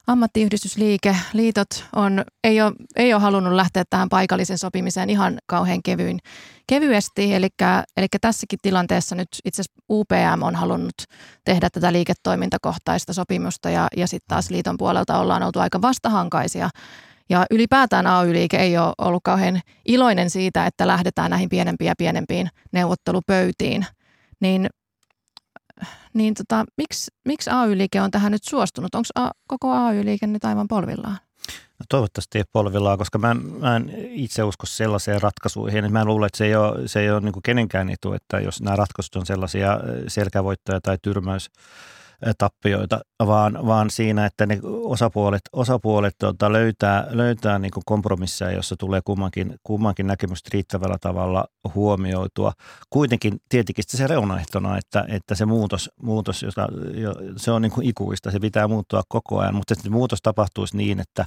ammattiyhdistysliike, 0.08 1.16
liitot 1.34 1.86
on, 1.96 2.24
ei, 2.44 2.62
ole, 2.62 2.72
ei 2.96 3.14
ole 3.14 3.22
halunnut 3.22 3.54
lähteä 3.54 3.84
tähän 3.90 4.10
paikallisen 4.10 4.58
sopimiseen 4.58 5.10
ihan 5.10 5.38
kauhean 5.46 5.84
kevyin, 5.84 6.20
kevyesti. 6.68 7.34
Eli, 7.34 7.48
eli 7.98 8.08
tässäkin 8.22 8.60
tilanteessa 8.62 9.16
nyt 9.16 9.28
itse 9.46 9.62
asiassa 9.62 9.82
UPM 9.90 10.42
on 10.42 10.56
halunnut 10.56 11.04
tehdä 11.46 11.70
tätä 11.70 11.94
liiketoimintakohtaista 11.94 13.14
sopimusta 13.14 13.70
ja, 13.70 13.88
ja 13.98 14.08
sitten 14.08 14.28
taas 14.28 14.50
liiton 14.50 14.78
puolelta 14.78 15.20
ollaan 15.20 15.44
oltu 15.44 15.60
aika 15.60 15.82
vastahankaisia 15.82 16.70
ja 17.30 17.46
ylipäätään 17.52 18.08
AY-liike 18.08 18.58
ei 18.58 18.78
ole 18.78 18.94
ollut 18.98 19.24
kauhean 19.24 19.62
iloinen 19.86 20.30
siitä, 20.30 20.66
että 20.66 20.88
lähdetään 20.88 21.32
näihin 21.32 21.50
pienempiin 21.50 21.88
ja 21.88 21.96
pienempiin 21.98 22.50
neuvottelupöytiin. 22.72 23.86
Niin, 24.40 24.70
niin 26.14 26.34
tota, 26.34 26.66
miksi, 26.78 27.12
miksi 27.26 27.50
AY-liike 27.50 28.02
on 28.02 28.12
tähän 28.12 28.32
nyt 28.32 28.44
suostunut? 28.44 28.96
Onko 28.96 29.32
koko 29.48 29.72
AY-liike 29.72 30.28
nyt 30.28 30.46
aivan 30.46 30.68
polvillaan? 30.68 31.18
No 31.80 31.86
toivottavasti 31.90 32.38
ei 32.38 32.44
polvillaan, 32.52 32.98
koska 32.98 33.18
mä 33.18 33.32
en, 33.32 33.46
mä 33.46 33.76
en 33.76 33.92
itse 34.10 34.44
usko 34.44 34.66
sellaiseen 34.66 35.22
ratkaisuihin. 35.22 35.94
Mä 35.94 36.06
luulen, 36.06 36.28
että 36.28 36.38
se 36.38 36.46
ei 36.46 36.56
ole, 36.56 36.88
se 36.88 37.00
ei 37.00 37.12
ole 37.12 37.20
niin 37.20 37.44
kenenkään 37.44 37.90
etu, 37.90 38.14
että 38.14 38.40
jos 38.40 38.62
nämä 38.62 38.76
ratkaisut 38.76 39.16
on 39.16 39.26
sellaisia 39.26 39.80
selkävoittoja 40.08 40.82
tai 40.82 40.98
tyrmäys 41.02 41.50
tappioita, 42.38 43.00
vaan, 43.26 43.60
vaan 43.66 43.90
siinä, 43.90 44.26
että 44.26 44.46
ne 44.46 44.60
osapuolet, 44.64 45.42
osapuolet 45.54 46.16
tuota, 46.20 46.54
löytää, 46.54 47.08
löytää 47.10 47.60
niin 47.60 47.72
kompromisseja, 47.86 48.52
jossa 48.52 48.76
tulee 48.80 49.02
kummankin, 49.06 49.56
kummankin 49.64 50.08
näkemystä 50.08 50.50
riittävällä 50.54 50.98
tavalla 51.02 51.46
huomioitua. 51.76 52.54
Kuitenkin 52.90 53.38
tietenkin 53.50 53.84
se 53.88 54.08
reunaehtona, 54.08 54.78
että, 54.78 55.06
että 55.08 55.36
se 55.36 55.46
muutos, 55.46 55.90
muutos 56.02 56.44
jota, 56.44 56.68
se 57.38 57.52
on 57.52 57.62
niin 57.62 57.72
kuin 57.72 57.88
ikuista, 57.88 58.32
se 58.32 58.40
pitää 58.40 58.68
muuttua 58.68 59.02
koko 59.10 59.40
ajan, 59.40 59.56
mutta 59.56 59.76
se 59.76 59.90
muutos 59.90 60.20
tapahtuisi 60.22 60.78
niin, 60.78 61.00
että, 61.00 61.26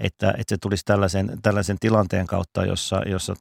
että, 0.00 0.30
että 0.30 0.44
se 0.48 0.56
tulisi 0.62 0.84
tällaisen, 0.84 1.38
tällaisen 1.42 1.76
tilanteen 1.80 2.26
kautta, 2.26 2.64
jossa, 2.64 3.02
jossa, 3.06 3.34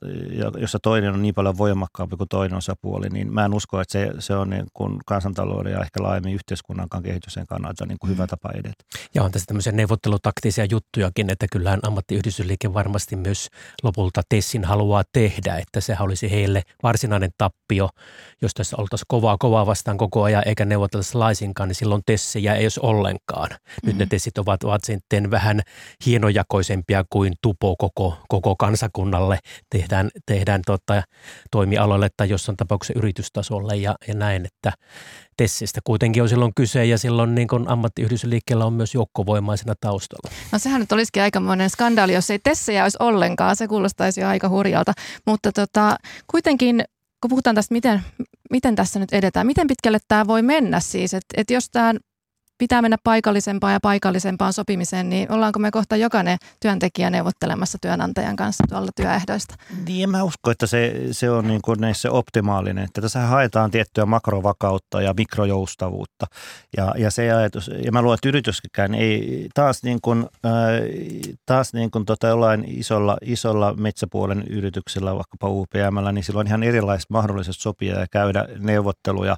jossa 0.58 0.80
toinen 0.84 1.14
on 1.14 1.22
niin 1.22 1.36
paljon 1.36 1.58
voimakkaampi 1.58 2.18
kuin 2.18 2.30
toinen 2.30 2.58
osapuoli, 2.58 3.10
niin 3.10 3.34
mä 3.34 3.46
en 3.46 3.54
usko, 3.54 3.82
että 3.82 3.92
se, 3.92 4.10
se 4.20 4.36
on 4.36 4.50
niin 4.50 4.66
kuin 4.74 5.00
kansantalouden 5.06 5.74
ja 5.74 5.82
ehkä 5.82 6.04
laajemmin 6.04 6.34
yhteiskunnan 6.34 6.89
kehityksen 7.04 7.48
kannalta 7.48 7.86
niin 7.86 8.00
kuin 8.00 8.10
hyvä 8.10 8.24
mm. 8.24 8.28
tapa 8.28 8.50
edetä. 8.54 8.84
Ja 9.16 9.24
on 9.24 9.32
tässä 9.32 9.46
tämmöisiä 9.46 9.74
neuvottelutaktisia 9.74 10.66
juttujakin, 10.66 11.30
että 11.30 11.46
kyllähän 11.52 11.80
ammattiyhdistysliike 11.84 12.74
varmasti 12.74 13.16
myös 13.16 13.48
lopulta 13.84 14.22
Tessin 14.30 14.66
haluaa 14.66 15.04
tehdä, 15.14 15.56
että 15.56 15.82
se 15.82 15.98
olisi 16.00 16.32
heille 16.32 16.62
varsinainen 16.84 17.32
tappio, 17.38 17.90
jos 18.42 18.54
tässä 18.54 18.76
oltaisiin 18.78 19.06
kovaa 19.08 19.38
kovaa 19.40 19.66
vastaan 19.66 19.98
koko 19.98 20.24
ajan 20.24 20.44
eikä 20.46 20.66
neuvoteltaisi 20.66 21.18
laisinkaan, 21.18 21.70
niin 21.70 21.76
silloin 21.76 22.02
Tessejä 22.06 22.56
ei 22.56 22.66
olisi 22.66 22.80
ollenkaan. 22.84 23.50
Nyt 23.50 23.60
mm-hmm. 23.84 24.00
ne 24.00 24.06
Tessit 24.06 24.38
ovat, 24.38 24.64
ovat 24.64 24.84
sitten 24.84 25.32
vähän 25.32 25.62
hienojakoisempia 26.06 27.04
kuin 27.10 27.34
tupo 27.42 27.76
koko, 27.76 28.18
koko 28.28 28.56
kansakunnalle. 28.56 29.40
Tehdään, 29.70 30.10
tehdään 30.26 30.62
tota, 30.66 31.04
toimialoille 31.52 32.10
tai 32.18 32.30
jossain 32.30 32.58
tapauksessa 32.58 33.00
yritystasolle 33.00 33.76
ja, 33.76 33.96
ja 34.08 34.14
näin, 34.14 34.46
että 34.46 34.72
Tessistä 35.40 35.82
kuitenkin 35.84 36.24
on 36.24 36.30
silloin 36.30 36.52
kyse 36.56 36.86
ja 36.86 36.98
silloin 36.98 37.36
niin 37.36 37.48
kuin 37.48 37.68
ammattiyhdysliikkeellä 37.68 38.66
on 38.66 38.74
myös 38.74 38.94
joukkovoimaisena 38.94 39.74
taustalla. 39.82 40.32
No 40.52 40.60
sehän 40.60 40.82
nyt 40.82 40.92
olisikin 40.92 41.24
aikamoinen 41.24 41.70
skandaali, 41.70 42.14
jos 42.14 42.30
ei 42.30 42.40
Tessejä 42.40 42.84
olisi 42.84 42.98
ollenkaan. 43.00 43.56
Se 43.56 43.68
kuulostaisi 43.68 44.22
jo 44.22 44.28
aika 44.28 44.50
hurjalta. 44.50 44.94
Mutta 45.26 45.52
tota, 45.52 45.96
kuitenkin, 46.28 46.84
kun 47.22 47.30
puhutaan 47.30 47.56
tästä, 47.56 47.74
miten, 47.74 48.02
miten 48.52 48.76
tässä 48.76 49.00
nyt 49.00 49.14
edetään, 49.14 49.48
miten 49.48 49.68
pitkälle 49.68 49.98
tämä 50.08 50.28
voi 50.28 50.42
mennä 50.42 50.80
siis, 50.80 51.14
että 51.14 51.42
et 51.42 51.52
jos 51.52 51.70
tämä 51.70 51.94
pitää 52.60 52.82
mennä 52.82 52.98
paikallisempaan 53.04 53.74
ja 53.74 53.80
paikallisempaan 53.80 54.54
sopimiseen, 54.54 55.10
niin 55.10 55.32
ollaanko 55.32 55.60
me 55.60 55.72
kohta 55.72 55.96
jokainen 55.96 56.38
työntekijä 56.60 57.10
neuvottelemassa 57.10 57.78
työnantajan 57.82 58.36
kanssa 58.36 58.64
tuolla 58.70 58.92
työehdoista? 58.96 59.56
Niin, 59.86 60.10
mä 60.10 60.24
uskon, 60.24 60.52
että 60.52 60.68
se, 60.68 60.96
se 61.12 61.30
on 61.30 61.48
niin 61.48 61.62
kuin 61.62 61.80
näissä 61.80 62.12
optimaalinen. 62.12 62.84
Että 62.84 63.02
tässä 63.02 63.20
haetaan 63.20 63.72
tiettyä 63.72 64.06
makrovakautta 64.06 65.02
ja 65.02 65.14
mikrojoustavuutta. 65.18 66.26
Ja, 66.78 66.94
ja 66.98 67.12
se 67.12 67.32
ajatus, 67.32 67.72
ja 67.86 67.92
mä 67.92 68.02
luulen, 68.02 68.16
että 68.16 68.30
yrityskään 68.30 68.96
ei 68.96 69.50
taas 69.54 69.84
niin 69.84 70.00
kuin, 70.02 70.26
äh, 70.46 70.52
taas 71.46 71.74
niin 71.74 71.92
kuin 71.92 72.06
tota 72.06 72.28
jollain 72.28 72.64
isolla, 72.68 73.18
isolla 73.22 73.74
metsäpuolen 73.74 74.44
yrityksellä, 74.50 75.16
vaikkapa 75.16 75.50
UPMllä, 75.50 76.12
niin 76.12 76.24
silloin 76.24 76.48
ihan 76.48 76.64
erilaiset 76.64 77.10
mahdollisuudet 77.10 77.62
sopia 77.62 78.00
ja 78.00 78.08
käydä 78.12 78.46
neuvotteluja 78.60 79.38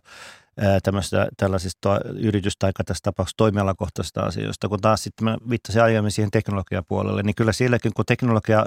tämmöistä, 0.84 1.27
tällaisista 1.38 2.00
yritys- 2.20 2.58
tai 2.60 2.72
tässä 2.86 3.01
tapauksessa 3.03 3.38
toimialakohtaisista 3.38 4.22
asioista. 4.22 4.70
Kun 4.70 4.81
taas 4.81 5.03
sitten 5.03 5.25
mä 5.25 5.38
viittasin 5.50 5.81
aiemmin 5.81 6.12
siihen 6.12 6.31
teknologiapuolelle, 6.31 7.24
niin 7.24 7.36
kyllä 7.36 7.51
sielläkin 7.51 7.91
kun 7.96 8.05
teknologia, 8.05 8.65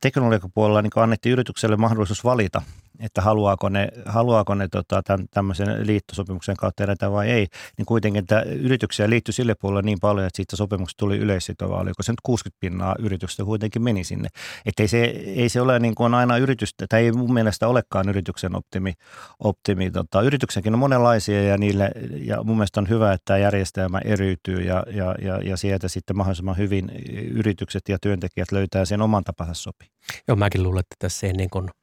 teknologiapuolella 0.00 0.82
niin 0.82 0.90
annettiin 0.96 1.32
yritykselle 1.32 1.76
mahdollisuus 1.76 2.24
valita, 2.24 2.62
että 3.00 3.20
haluaako 3.20 3.68
ne, 3.68 3.88
haluaako 4.06 4.54
ne 4.54 4.68
tota, 4.68 5.02
tämän, 5.02 5.26
tämmöisen 5.30 5.86
liittosopimuksen 5.86 6.56
kautta 6.56 6.84
edetä 6.84 7.12
vai 7.12 7.30
ei, 7.30 7.46
niin 7.78 7.86
kuitenkin 7.86 8.22
että 8.22 8.42
yrityksiä 8.42 9.10
liittyi 9.10 9.34
sille 9.34 9.54
puolelle 9.54 9.82
niin 9.82 10.00
paljon, 10.00 10.26
että 10.26 10.36
siitä 10.36 10.56
sopimuksesta 10.56 10.98
tuli 10.98 11.16
yleissitova, 11.16 11.80
oliko 11.80 12.02
se 12.02 12.12
nyt 12.12 12.20
60 12.22 12.60
pinnaa 12.60 12.94
yritystä 12.98 13.44
kuitenkin 13.44 13.82
meni 13.82 14.04
sinne. 14.04 14.28
Että 14.66 14.82
ei 14.82 14.88
se, 14.88 15.04
ei 15.26 15.48
se 15.48 15.60
ole 15.60 15.78
niin 15.78 15.94
kuin 15.94 16.14
aina 16.14 16.36
yritystä, 16.36 16.86
tai 16.88 17.04
ei 17.04 17.12
mun 17.12 17.34
mielestä 17.34 17.68
olekaan 17.68 18.08
yrityksen 18.08 18.56
optimi. 18.56 18.94
optimi 19.38 19.90
tota, 19.90 20.22
yrityksenkin 20.22 20.72
on 20.72 20.78
monenlaisia 20.78 21.42
ja, 21.42 21.58
niille, 21.58 21.90
ja 22.10 22.42
mun 22.42 22.56
mielestä 22.56 22.80
on 22.80 22.88
hyvä, 22.88 23.12
että 23.12 23.24
tämä 23.24 23.38
järjestelmä 23.38 23.98
eriytyy 24.04 24.60
ja, 24.60 24.84
ja, 24.90 25.14
ja, 25.22 25.40
ja 25.42 25.56
sieltä 25.56 25.88
sitten 25.88 26.16
mahdollisimman 26.16 26.56
hyvin 26.56 26.90
yritykset 27.30 27.88
ja 27.88 27.98
työntekijät 28.00 28.52
löytää 28.52 28.84
sen 28.84 29.02
oman 29.02 29.24
tapansa 29.24 29.54
sopii. 29.54 29.88
Joo, 30.28 30.36
mäkin 30.36 30.62
luulen, 30.62 30.80
että 30.80 30.96
tässä 30.98 31.26
ei 31.26 31.32
niin 31.32 31.50
kuin– 31.50 31.70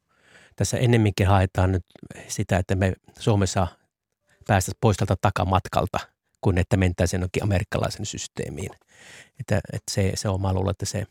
tässä 0.58 0.78
ennemminkin 0.78 1.28
haetaan 1.28 1.72
nyt 1.72 1.86
sitä, 2.28 2.58
että 2.58 2.76
me 2.76 2.94
Suomessa 3.20 3.68
päästäisiin 4.48 4.78
pois 4.82 4.98
tältä 4.98 5.16
takamatkalta, 5.22 6.00
kuin 6.42 6.58
että 6.58 6.78
mentäisiin 6.78 7.22
jonkin 7.22 7.44
amerikkalaisen 7.44 8.06
systeemiin. 8.06 8.72
Että, 9.40 9.58
että 9.58 9.92
se, 9.92 10.12
se 10.16 10.30
on, 10.30 10.42
mä 10.42 10.54
luulen, 10.54 10.72
että 10.72 10.86
se, 10.86 11.06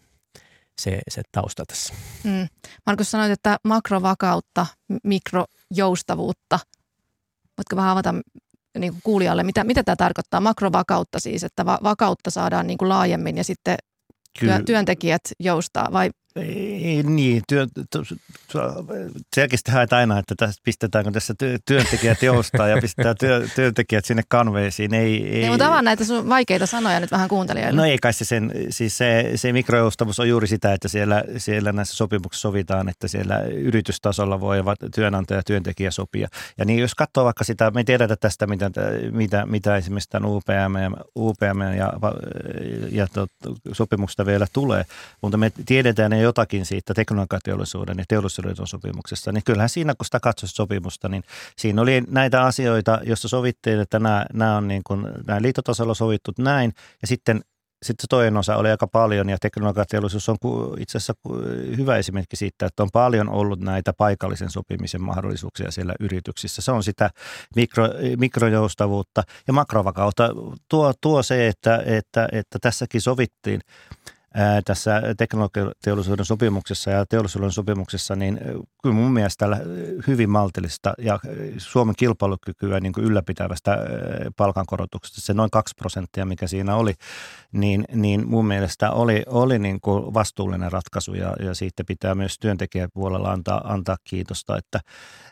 se, 0.80 0.98
se 1.08 1.22
tausta 1.32 1.64
tässä. 1.66 1.94
Mm. 2.24 2.48
Markus 2.86 3.10
sanoit, 3.10 3.30
että 3.32 3.56
makrovakautta, 3.64 4.66
mikrojoustavuutta. 5.04 6.58
Voitko 7.58 7.76
vähän 7.76 7.90
avata 7.90 8.14
niin 8.78 8.92
kuin 8.92 9.02
kuulijalle, 9.04 9.42
mitä, 9.42 9.64
mitä 9.64 9.84
tämä 9.84 9.96
tarkoittaa? 9.96 10.40
Makrovakautta 10.40 11.20
siis, 11.20 11.44
että 11.44 11.66
va- 11.66 11.78
vakautta 11.82 12.30
saadaan 12.30 12.66
niin 12.66 12.78
kuin 12.78 12.88
laajemmin 12.88 13.36
ja 13.36 13.44
sitten 13.44 13.76
Kyllä. 14.40 14.62
työntekijät 14.66 15.22
joustaa 15.40 15.88
vai 15.92 16.10
ei, 16.36 17.02
niin, 17.02 17.42
työ, 17.48 17.66
selkeästi 19.34 19.70
haetaan 19.70 20.00
aina, 20.00 20.18
että 20.18 20.34
tässä 20.38 20.60
pistetäänkö 20.64 21.10
tässä 21.10 21.34
työntekijät 21.64 22.22
joustaa 22.22 22.68
ja 22.68 22.78
pistetään 22.80 23.16
työ, 23.20 23.48
työntekijät 23.54 24.04
sinne 24.04 24.22
kanveisiin. 24.28 24.94
Ei, 24.94 25.28
ei, 25.28 25.44
ei 25.44 25.50
mutta 25.50 25.66
avaa 25.66 25.82
näitä 25.82 26.04
sun 26.04 26.28
vaikeita 26.28 26.66
sanoja 26.66 27.00
nyt 27.00 27.10
vähän 27.10 27.28
kuuntelijoille. 27.28 27.76
No 27.76 27.84
ei 27.84 27.98
kai 27.98 28.12
se 28.12 28.24
sen, 28.24 28.52
siis 28.70 28.98
se, 28.98 29.32
se 29.34 29.52
mikrojoustavuus 29.52 30.20
on 30.20 30.28
juuri 30.28 30.46
sitä, 30.46 30.72
että 30.72 30.88
siellä, 30.88 31.24
siellä 31.36 31.72
näissä 31.72 31.96
sopimuksissa 31.96 32.48
sovitaan, 32.48 32.88
että 32.88 33.08
siellä 33.08 33.40
yritystasolla 33.40 34.40
voi 34.40 34.58
työnantaja 34.94 35.38
ja 35.38 35.42
työntekijä 35.42 35.90
sopia. 35.90 36.28
Ja 36.58 36.64
niin 36.64 36.78
jos 36.78 36.94
katsoo 36.94 37.24
vaikka 37.24 37.44
sitä, 37.44 37.70
me 37.70 37.80
ei 37.80 37.84
tiedetä 37.84 38.16
tästä, 38.16 38.46
mitä, 38.46 38.70
mitä, 39.10 39.46
mitä 39.46 39.76
esimerkiksi 39.76 40.10
tämän 40.10 40.30
UPM, 40.30 40.76
ja, 40.82 40.90
UPM 41.16 41.60
ja, 41.76 41.92
ja 42.90 43.06
tot, 43.12 43.30
sopimuksesta 43.72 44.26
vielä 44.26 44.46
tulee, 44.52 44.84
mutta 45.22 45.38
me 45.38 45.52
tiedetään 45.66 46.10
ne 46.10 46.20
jotakin 46.26 46.66
siitä 46.66 46.94
teknologiateollisuuden 46.94 47.98
ja 47.98 48.04
teollisuuden 48.08 48.56
sopimuksesta, 48.64 49.32
niin 49.32 49.44
kyllähän 49.44 49.68
siinä, 49.68 49.94
kun 49.94 50.04
sitä 50.04 50.20
katsoi 50.20 50.48
sopimusta, 50.48 51.08
niin 51.08 51.22
siinä 51.56 51.82
oli 51.82 52.02
näitä 52.08 52.42
asioita, 52.42 53.00
joissa 53.02 53.28
sovittiin, 53.28 53.80
että 53.80 53.98
nämä, 53.98 54.26
nämä 54.32 54.56
on 54.56 54.68
niin 54.68 54.82
kuin, 54.86 55.06
nämä 55.26 55.42
liitotasolla 55.42 55.94
sovittu 55.94 56.32
näin, 56.38 56.72
ja 57.02 57.08
sitten 57.08 57.40
sitten 57.82 58.08
toinen 58.08 58.36
osa 58.36 58.56
oli 58.56 58.70
aika 58.70 58.86
paljon 58.86 59.28
ja 59.28 59.36
teknologiateollisuus 59.40 60.28
on 60.28 60.36
itse 60.78 60.98
asiassa 60.98 61.14
hyvä 61.76 61.96
esimerkki 61.96 62.36
siitä, 62.36 62.66
että 62.66 62.82
on 62.82 62.88
paljon 62.92 63.28
ollut 63.28 63.60
näitä 63.60 63.92
paikallisen 63.92 64.50
sopimisen 64.50 65.02
mahdollisuuksia 65.02 65.70
siellä 65.70 65.94
yrityksissä. 66.00 66.62
Se 66.62 66.72
on 66.72 66.82
sitä 66.82 67.10
mikro, 67.56 67.88
mikrojoustavuutta 68.18 69.22
ja 69.46 69.52
makrovakautta. 69.52 70.30
Tuo, 70.68 70.94
tuo 71.00 71.22
se, 71.22 71.48
että, 71.48 71.82
että, 71.86 72.28
että 72.32 72.58
tässäkin 72.58 73.00
sovittiin 73.00 73.60
tässä 74.64 75.02
teknologiateollisuuden 75.16 76.24
sopimuksessa 76.24 76.90
ja 76.90 77.06
teollisuuden 77.06 77.52
sopimuksessa, 77.52 78.16
niin 78.16 78.40
kyllä 78.82 78.94
mun 78.94 79.12
mielestä 79.12 79.46
hyvin 80.06 80.30
maltillista 80.30 80.94
ja 80.98 81.18
Suomen 81.58 81.94
kilpailukykyä 81.98 82.80
niin 82.80 82.92
kuin 82.92 83.04
ylläpitävästä 83.04 83.78
palkankorotuksesta, 84.36 85.20
se 85.20 85.34
noin 85.34 85.50
2 85.50 85.74
prosenttia, 85.78 86.26
mikä 86.26 86.46
siinä 86.46 86.76
oli, 86.76 86.94
niin, 87.52 87.84
niin 87.94 88.28
mun 88.28 88.46
mielestä 88.46 88.90
oli, 88.90 89.22
oli 89.26 89.58
niin 89.58 89.80
kuin 89.80 90.14
vastuullinen 90.14 90.72
ratkaisu 90.72 91.14
ja, 91.14 91.36
ja 91.40 91.54
siitä 91.54 91.84
pitää 91.84 92.14
myös 92.14 92.38
työntekijäpuolella 92.38 93.32
antaa, 93.32 93.60
antaa 93.64 93.96
kiitosta, 94.04 94.58
että 94.58 94.80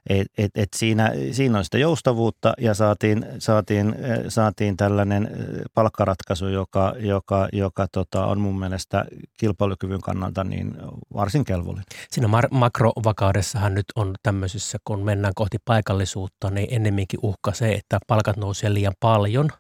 et, 0.09 0.27
et, 0.39 0.51
et 0.55 0.69
siinä, 0.77 1.13
siinä 1.33 1.59
on 1.59 1.65
sitä 1.65 1.79
joustavuutta 1.79 2.55
ja 2.59 2.75
saatiin, 2.75 3.27
saatiin, 3.39 3.95
saatiin 4.29 4.77
tällainen 4.77 5.31
palkkaratkaisu, 5.75 6.49
joka, 6.49 6.95
joka, 6.99 7.49
joka 7.53 7.87
tota, 7.93 8.27
on 8.27 8.41
mun 8.41 8.59
mielestä 8.59 8.94
kilpailukyvyn 9.39 10.01
kannalta 10.01 10.45
niin 10.45 10.77
varsin 11.15 11.45
kelvollinen. 11.45 11.85
Siinä 12.11 12.29
mar- 12.29 12.49
makrovakaudessahan 12.51 13.75
nyt 13.75 13.87
on 13.97 14.15
tämmöisissä, 14.23 14.79
kun 14.85 15.05
mennään 15.05 15.35
kohti 15.35 15.59
paikallisuutta, 15.65 16.51
niin 16.51 16.69
ennemminkin 16.71 17.21
uhka 17.23 17.53
se, 17.53 17.73
että 17.73 17.99
palkat 18.07 18.37
nousee 18.37 18.75
liian 18.75 18.95
paljon– 19.01 19.49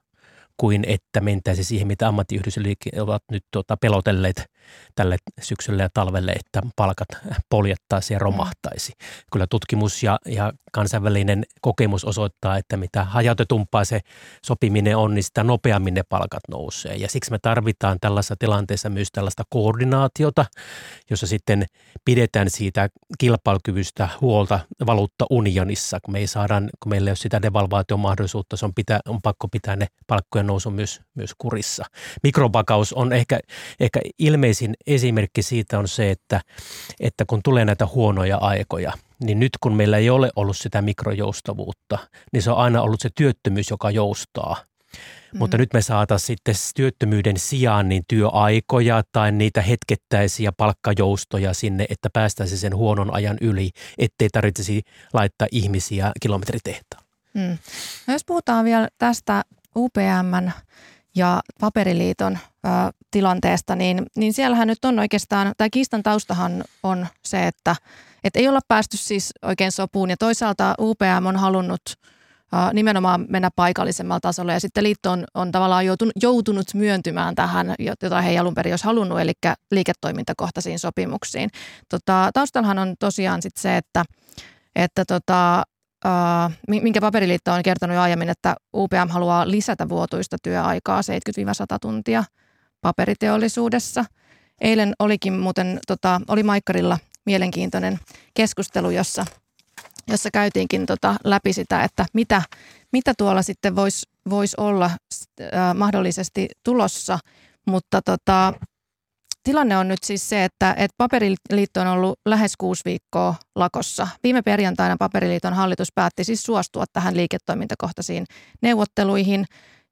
kuin 0.56 0.84
että 0.86 1.20
mentäisi 1.20 1.64
siihen, 1.64 1.86
mitä 1.86 2.08
ammattiyhdistysliikkeet 2.08 2.98
ovat 2.98 3.22
nyt 3.30 3.44
tuota, 3.50 3.76
pelotelleet 3.76 4.44
tälle 4.94 5.16
syksylle 5.40 5.82
ja 5.82 5.88
talvelle, 5.94 6.32
että 6.32 6.62
palkat 6.76 7.08
poljettaisi 7.50 8.12
ja 8.12 8.18
romahtaisi. 8.18 8.92
Kyllä 9.32 9.46
tutkimus 9.50 10.02
ja, 10.02 10.18
ja 10.26 10.52
kansainvälinen 10.72 11.44
kokemus 11.60 12.04
osoittaa, 12.04 12.56
että 12.58 12.76
mitä 12.76 13.04
hajautetumpaa 13.04 13.84
se 13.84 14.00
sopiminen 14.44 14.96
on, 14.96 15.14
niin 15.14 15.24
sitä 15.24 15.44
nopeammin 15.44 15.94
ne 15.94 16.02
palkat 16.08 16.42
nousee. 16.50 16.94
Ja 16.94 17.08
siksi 17.08 17.30
me 17.30 17.38
tarvitaan 17.42 17.98
tällaisessa 18.00 18.36
tilanteessa 18.38 18.88
myös 18.88 19.08
tällaista 19.12 19.42
koordinaatiota, 19.48 20.44
jossa 21.10 21.26
sitten 21.26 21.66
pidetään 22.04 22.50
siitä 22.50 22.88
kilpailukyvystä 23.18 24.08
huolta 24.20 24.60
valuutta 24.86 25.26
unionissa, 25.30 25.98
kun 26.02 26.12
me 26.12 26.18
ei 26.18 26.26
saada, 26.26 26.62
kun 26.80 26.90
meillä 26.90 27.08
ei 27.08 27.10
ole 27.10 27.16
sitä 27.16 27.42
devalvaatiomahdollisuutta, 27.42 28.56
se 28.56 28.64
on, 28.64 28.74
pitää, 28.74 29.00
on 29.08 29.22
pakko 29.22 29.48
pitää 29.48 29.76
ne 29.76 29.86
palkkojen 30.06 30.46
nousu 30.46 30.70
myös, 30.70 31.00
myös 31.14 31.30
kurissa. 31.38 31.84
Mikrovakaus 32.22 32.92
on 32.92 33.12
ehkä, 33.12 33.40
ehkä 33.80 34.00
ilmeisin 34.18 34.53
esimerkki 34.86 35.42
siitä 35.42 35.78
on 35.78 35.88
se, 35.88 36.10
että, 36.10 36.40
että 37.00 37.24
kun 37.24 37.40
tulee 37.44 37.64
näitä 37.64 37.86
huonoja 37.86 38.36
aikoja, 38.36 38.92
niin 39.24 39.40
nyt 39.40 39.52
kun 39.60 39.74
meillä 39.74 39.98
ei 39.98 40.10
ole 40.10 40.30
ollut 40.36 40.56
sitä 40.56 40.82
mikrojoustavuutta, 40.82 41.98
niin 42.32 42.42
se 42.42 42.50
on 42.50 42.56
aina 42.56 42.82
ollut 42.82 43.00
se 43.00 43.10
työttömyys, 43.14 43.70
joka 43.70 43.90
joustaa. 43.90 44.56
Mm. 45.32 45.38
Mutta 45.38 45.58
nyt 45.58 45.72
me 45.72 45.82
saataisiin 45.82 46.26
sitten 46.26 46.54
työttömyyden 46.74 47.38
sijaan 47.38 47.88
niin 47.88 48.04
työaikoja 48.08 49.02
tai 49.12 49.32
niitä 49.32 49.62
hetkettäisiä 49.62 50.52
palkkajoustoja 50.52 51.54
sinne, 51.54 51.86
että 51.88 52.10
päästäisiin 52.12 52.58
sen 52.58 52.76
huonon 52.76 53.14
ajan 53.14 53.36
yli, 53.40 53.70
ettei 53.98 54.28
tarvitsisi 54.28 54.82
laittaa 55.12 55.48
ihmisiä 55.50 56.12
kilometritehtaan. 56.20 57.04
Mm. 57.34 57.58
No 58.06 58.14
jos 58.14 58.24
puhutaan 58.24 58.64
vielä 58.64 58.88
tästä 58.98 59.42
UPM 59.76 60.50
ja 61.16 61.40
Paperiliiton 61.60 62.38
tilanteesta, 63.14 63.76
niin, 63.76 64.06
niin 64.16 64.32
siellähän 64.32 64.68
nyt 64.68 64.84
on 64.84 64.98
oikeastaan, 64.98 65.52
tai 65.58 65.70
kiistan 65.70 66.02
taustahan 66.02 66.64
on 66.82 67.06
se, 67.24 67.46
että 67.46 67.76
et 68.24 68.36
ei 68.36 68.48
olla 68.48 68.60
päästy 68.68 68.96
siis 68.96 69.32
oikein 69.42 69.72
sopuun 69.72 70.10
ja 70.10 70.16
toisaalta 70.16 70.74
UPM 70.80 71.26
on 71.26 71.36
halunnut 71.36 71.80
ö, 71.88 72.72
nimenomaan 72.72 73.26
mennä 73.28 73.50
paikallisemmalle 73.56 74.20
tasolle 74.20 74.52
ja 74.52 74.60
sitten 74.60 74.84
liitto 74.84 75.10
on, 75.10 75.24
on 75.34 75.52
tavallaan 75.52 75.86
joutunut, 75.86 76.12
joutunut 76.22 76.66
myöntymään 76.74 77.34
tähän, 77.34 77.74
jota 77.78 78.20
he 78.20 78.30
ei 78.30 78.38
alun 78.38 78.54
perin 78.54 78.72
olisi 78.72 78.84
halunnut, 78.84 79.20
eli 79.20 79.32
liiketoimintakohtaisiin 79.70 80.78
sopimuksiin. 80.78 81.50
Tota, 81.88 82.30
taustallahan 82.34 82.78
on 82.78 82.94
tosiaan 83.00 83.42
sitten 83.42 83.62
se, 83.62 83.76
että 83.76 84.04
että 84.76 85.04
tota, 85.04 85.62
minkä 86.68 87.00
paperiliitto 87.00 87.52
on 87.52 87.62
kertonut 87.62 87.94
jo 87.94 88.00
aiemmin, 88.00 88.28
että 88.28 88.54
UPM 88.76 89.08
haluaa 89.08 89.50
lisätä 89.50 89.88
vuotuista 89.88 90.36
työaikaa 90.42 91.00
70-100 91.00 91.02
tuntia 91.80 92.24
paperiteollisuudessa. 92.84 94.04
Eilen 94.60 94.94
olikin 94.98 95.32
muuten, 95.32 95.80
tota, 95.86 96.20
oli 96.28 96.42
Maikkarilla 96.42 96.98
mielenkiintoinen 97.26 97.98
keskustelu, 98.34 98.90
jossa, 98.90 99.24
jossa 100.08 100.30
käytiinkin 100.32 100.86
tota 100.86 101.14
läpi 101.24 101.52
sitä, 101.52 101.82
että 101.82 102.06
mitä, 102.12 102.42
mitä 102.92 103.14
tuolla 103.18 103.42
sitten 103.42 103.76
voisi 103.76 104.06
voisi 104.30 104.56
olla 104.58 104.84
äh, 104.84 105.74
mahdollisesti 105.74 106.48
tulossa, 106.64 107.18
mutta 107.66 108.02
tota, 108.02 108.52
tilanne 109.42 109.76
on 109.76 109.88
nyt 109.88 110.04
siis 110.04 110.28
se, 110.28 110.44
että, 110.44 110.70
että 110.70 110.94
Paperiliitto 110.98 111.80
on 111.80 111.86
ollut 111.86 112.20
lähes 112.26 112.56
kuusi 112.56 112.82
viikkoa 112.84 113.34
lakossa. 113.54 114.08
Viime 114.22 114.42
perjantaina 114.42 114.96
Paperiliiton 114.98 115.52
hallitus 115.52 115.88
päätti 115.94 116.24
siis 116.24 116.42
suostua 116.42 116.84
tähän 116.92 117.16
liiketoimintakohtaisiin 117.16 118.24
neuvotteluihin 118.62 119.44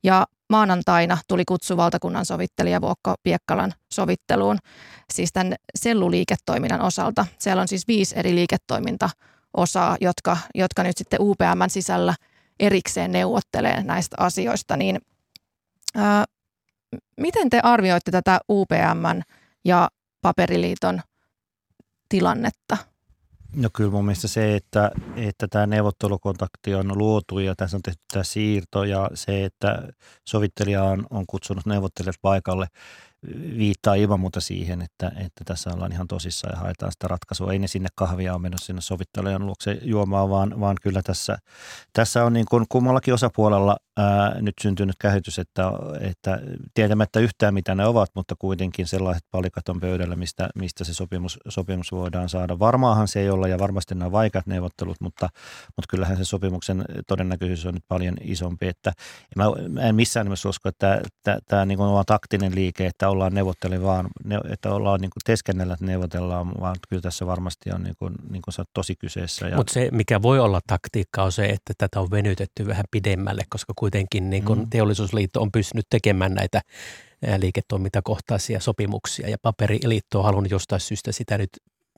ja 0.04 0.26
maanantaina 0.52 1.18
tuli 1.28 1.44
kutsu 1.44 1.76
valtakunnan 1.76 2.26
sovittelija 2.26 2.80
Vuokko 2.80 3.14
Piekkalan 3.22 3.72
sovitteluun, 3.92 4.58
siis 5.12 5.32
tämän 5.32 5.54
selluliiketoiminnan 5.78 6.80
osalta. 6.80 7.26
Siellä 7.38 7.62
on 7.62 7.68
siis 7.68 7.88
viisi 7.88 8.18
eri 8.18 8.34
liiketoimintaosaa, 8.34 9.96
jotka, 10.00 10.38
jotka 10.54 10.82
nyt 10.82 10.96
sitten 10.96 11.20
UPMn 11.20 11.70
sisällä 11.70 12.14
erikseen 12.60 13.12
neuvottelee 13.12 13.82
näistä 13.82 14.16
asioista. 14.20 14.76
Niin, 14.76 15.00
ää, 15.96 16.24
miten 17.16 17.50
te 17.50 17.60
arvioitte 17.62 18.10
tätä 18.10 18.40
UPMn 18.48 19.22
ja 19.64 19.88
Paperiliiton 20.22 21.00
tilannetta? 22.08 22.91
No 23.56 23.68
kyllä 23.72 23.90
mun 23.90 24.04
mielestä 24.04 24.28
se, 24.28 24.56
että, 24.56 24.90
että 25.16 25.48
tämä 25.48 25.66
neuvottelukontakti 25.66 26.74
on 26.74 26.98
luotu 26.98 27.38
ja 27.38 27.54
tässä 27.56 27.76
on 27.76 27.82
tehty 27.82 28.02
tämä 28.12 28.24
siirto 28.24 28.84
ja 28.84 29.10
se, 29.14 29.44
että 29.44 29.88
sovittelija 30.28 30.84
on, 30.84 31.06
on 31.10 31.24
kutsunut 31.26 31.66
neuvottelijat 31.66 32.16
paikalle– 32.22 32.66
viittaa 33.58 33.94
ilman 33.94 34.20
muuta 34.20 34.40
siihen, 34.40 34.82
että, 34.82 35.06
että 35.06 35.44
tässä 35.44 35.70
ollaan 35.74 35.92
ihan 35.92 36.08
tosissaan 36.08 36.54
ja 36.54 36.60
haetaan 36.60 36.92
sitä 36.92 37.08
ratkaisua. 37.08 37.52
Ei 37.52 37.58
ne 37.58 37.66
sinne 37.66 37.88
kahvia 37.94 38.32
ole 38.32 38.42
mennyt 38.42 38.62
sinne 38.62 38.80
sovittelijan 38.80 39.46
luokse 39.46 39.78
juomaan, 39.82 40.30
vaan, 40.30 40.60
vaan 40.60 40.76
kyllä 40.82 41.02
tässä, 41.02 41.38
tässä 41.92 42.24
on 42.24 42.32
niin 42.32 42.46
kuin 42.50 42.64
kummallakin 42.68 43.14
osapuolella 43.14 43.76
ää, 43.96 44.40
nyt 44.40 44.54
syntynyt 44.62 44.96
käsitys, 44.98 45.38
että, 45.38 45.72
että 46.00 46.40
tietämättä 46.74 47.20
yhtään 47.20 47.54
mitä 47.54 47.74
ne 47.74 47.86
ovat, 47.86 48.10
mutta 48.14 48.34
kuitenkin 48.38 48.86
sellaiset 48.86 49.24
palikat 49.30 49.68
on 49.68 49.80
pöydällä, 49.80 50.16
mistä, 50.16 50.48
mistä 50.54 50.84
se 50.84 50.94
sopimus, 50.94 51.38
sopimus 51.48 51.92
voidaan 51.92 52.28
saada. 52.28 52.58
Varmaahan 52.58 53.08
se 53.08 53.20
ei 53.20 53.30
olla 53.30 53.48
ja 53.48 53.58
varmasti 53.58 53.94
nämä 53.94 54.12
vaikeat 54.12 54.46
neuvottelut, 54.46 54.96
mutta, 55.00 55.28
mutta 55.76 55.86
kyllähän 55.90 56.16
se 56.16 56.24
sopimuksen 56.24 56.84
todennäköisyys 57.06 57.66
on 57.66 57.74
nyt 57.74 57.84
paljon 57.88 58.14
isompi. 58.20 58.68
Että 58.68 58.92
mä, 59.36 59.44
mä 59.68 59.80
en 59.80 59.94
missään 59.94 60.26
nimessä 60.26 60.48
usko, 60.48 60.68
että 60.68 61.00
tämä, 61.48 61.64
niin 61.64 61.80
on 61.80 62.04
taktinen 62.06 62.54
liike, 62.54 62.86
että 62.86 63.11
ollaan 63.12 63.34
neuvotteli 63.34 63.82
vaan, 63.82 64.08
että 64.52 64.74
ollaan 64.74 65.00
niin 65.00 65.10
kuin 65.10 65.22
teskennellä, 65.24 65.74
että 65.74 65.86
neuvotellaan, 65.86 66.52
vaan 66.60 66.76
kyllä 66.88 67.02
tässä 67.02 67.26
varmasti 67.26 67.70
on 67.74 67.82
niin 67.82 67.96
kuin, 67.98 68.14
niin 68.30 68.42
kuin 68.42 68.66
tosi 68.74 68.96
kyseessä. 68.96 69.48
Ja... 69.48 69.56
Mutta 69.56 69.72
se, 69.72 69.88
mikä 69.92 70.22
voi 70.22 70.40
olla 70.40 70.60
taktiikka, 70.66 71.22
on 71.22 71.32
se, 71.32 71.46
että 71.46 71.72
tätä 71.78 72.00
on 72.00 72.10
venytetty 72.10 72.66
vähän 72.66 72.84
pidemmälle, 72.90 73.42
koska 73.48 73.72
kuitenkin 73.76 74.30
niin 74.30 74.44
kuin 74.44 74.58
mm. 74.58 74.70
teollisuusliitto 74.70 75.42
on 75.42 75.52
pystynyt 75.52 75.86
tekemään 75.90 76.34
näitä 76.34 76.60
liiketoimintakohtaisia 77.38 78.60
sopimuksia 78.60 79.28
ja 79.28 79.36
paperiliitto 79.42 80.18
on 80.18 80.24
halunnut 80.24 80.50
jostain 80.50 80.80
syystä 80.80 81.12
sitä 81.12 81.38
nyt 81.38 81.50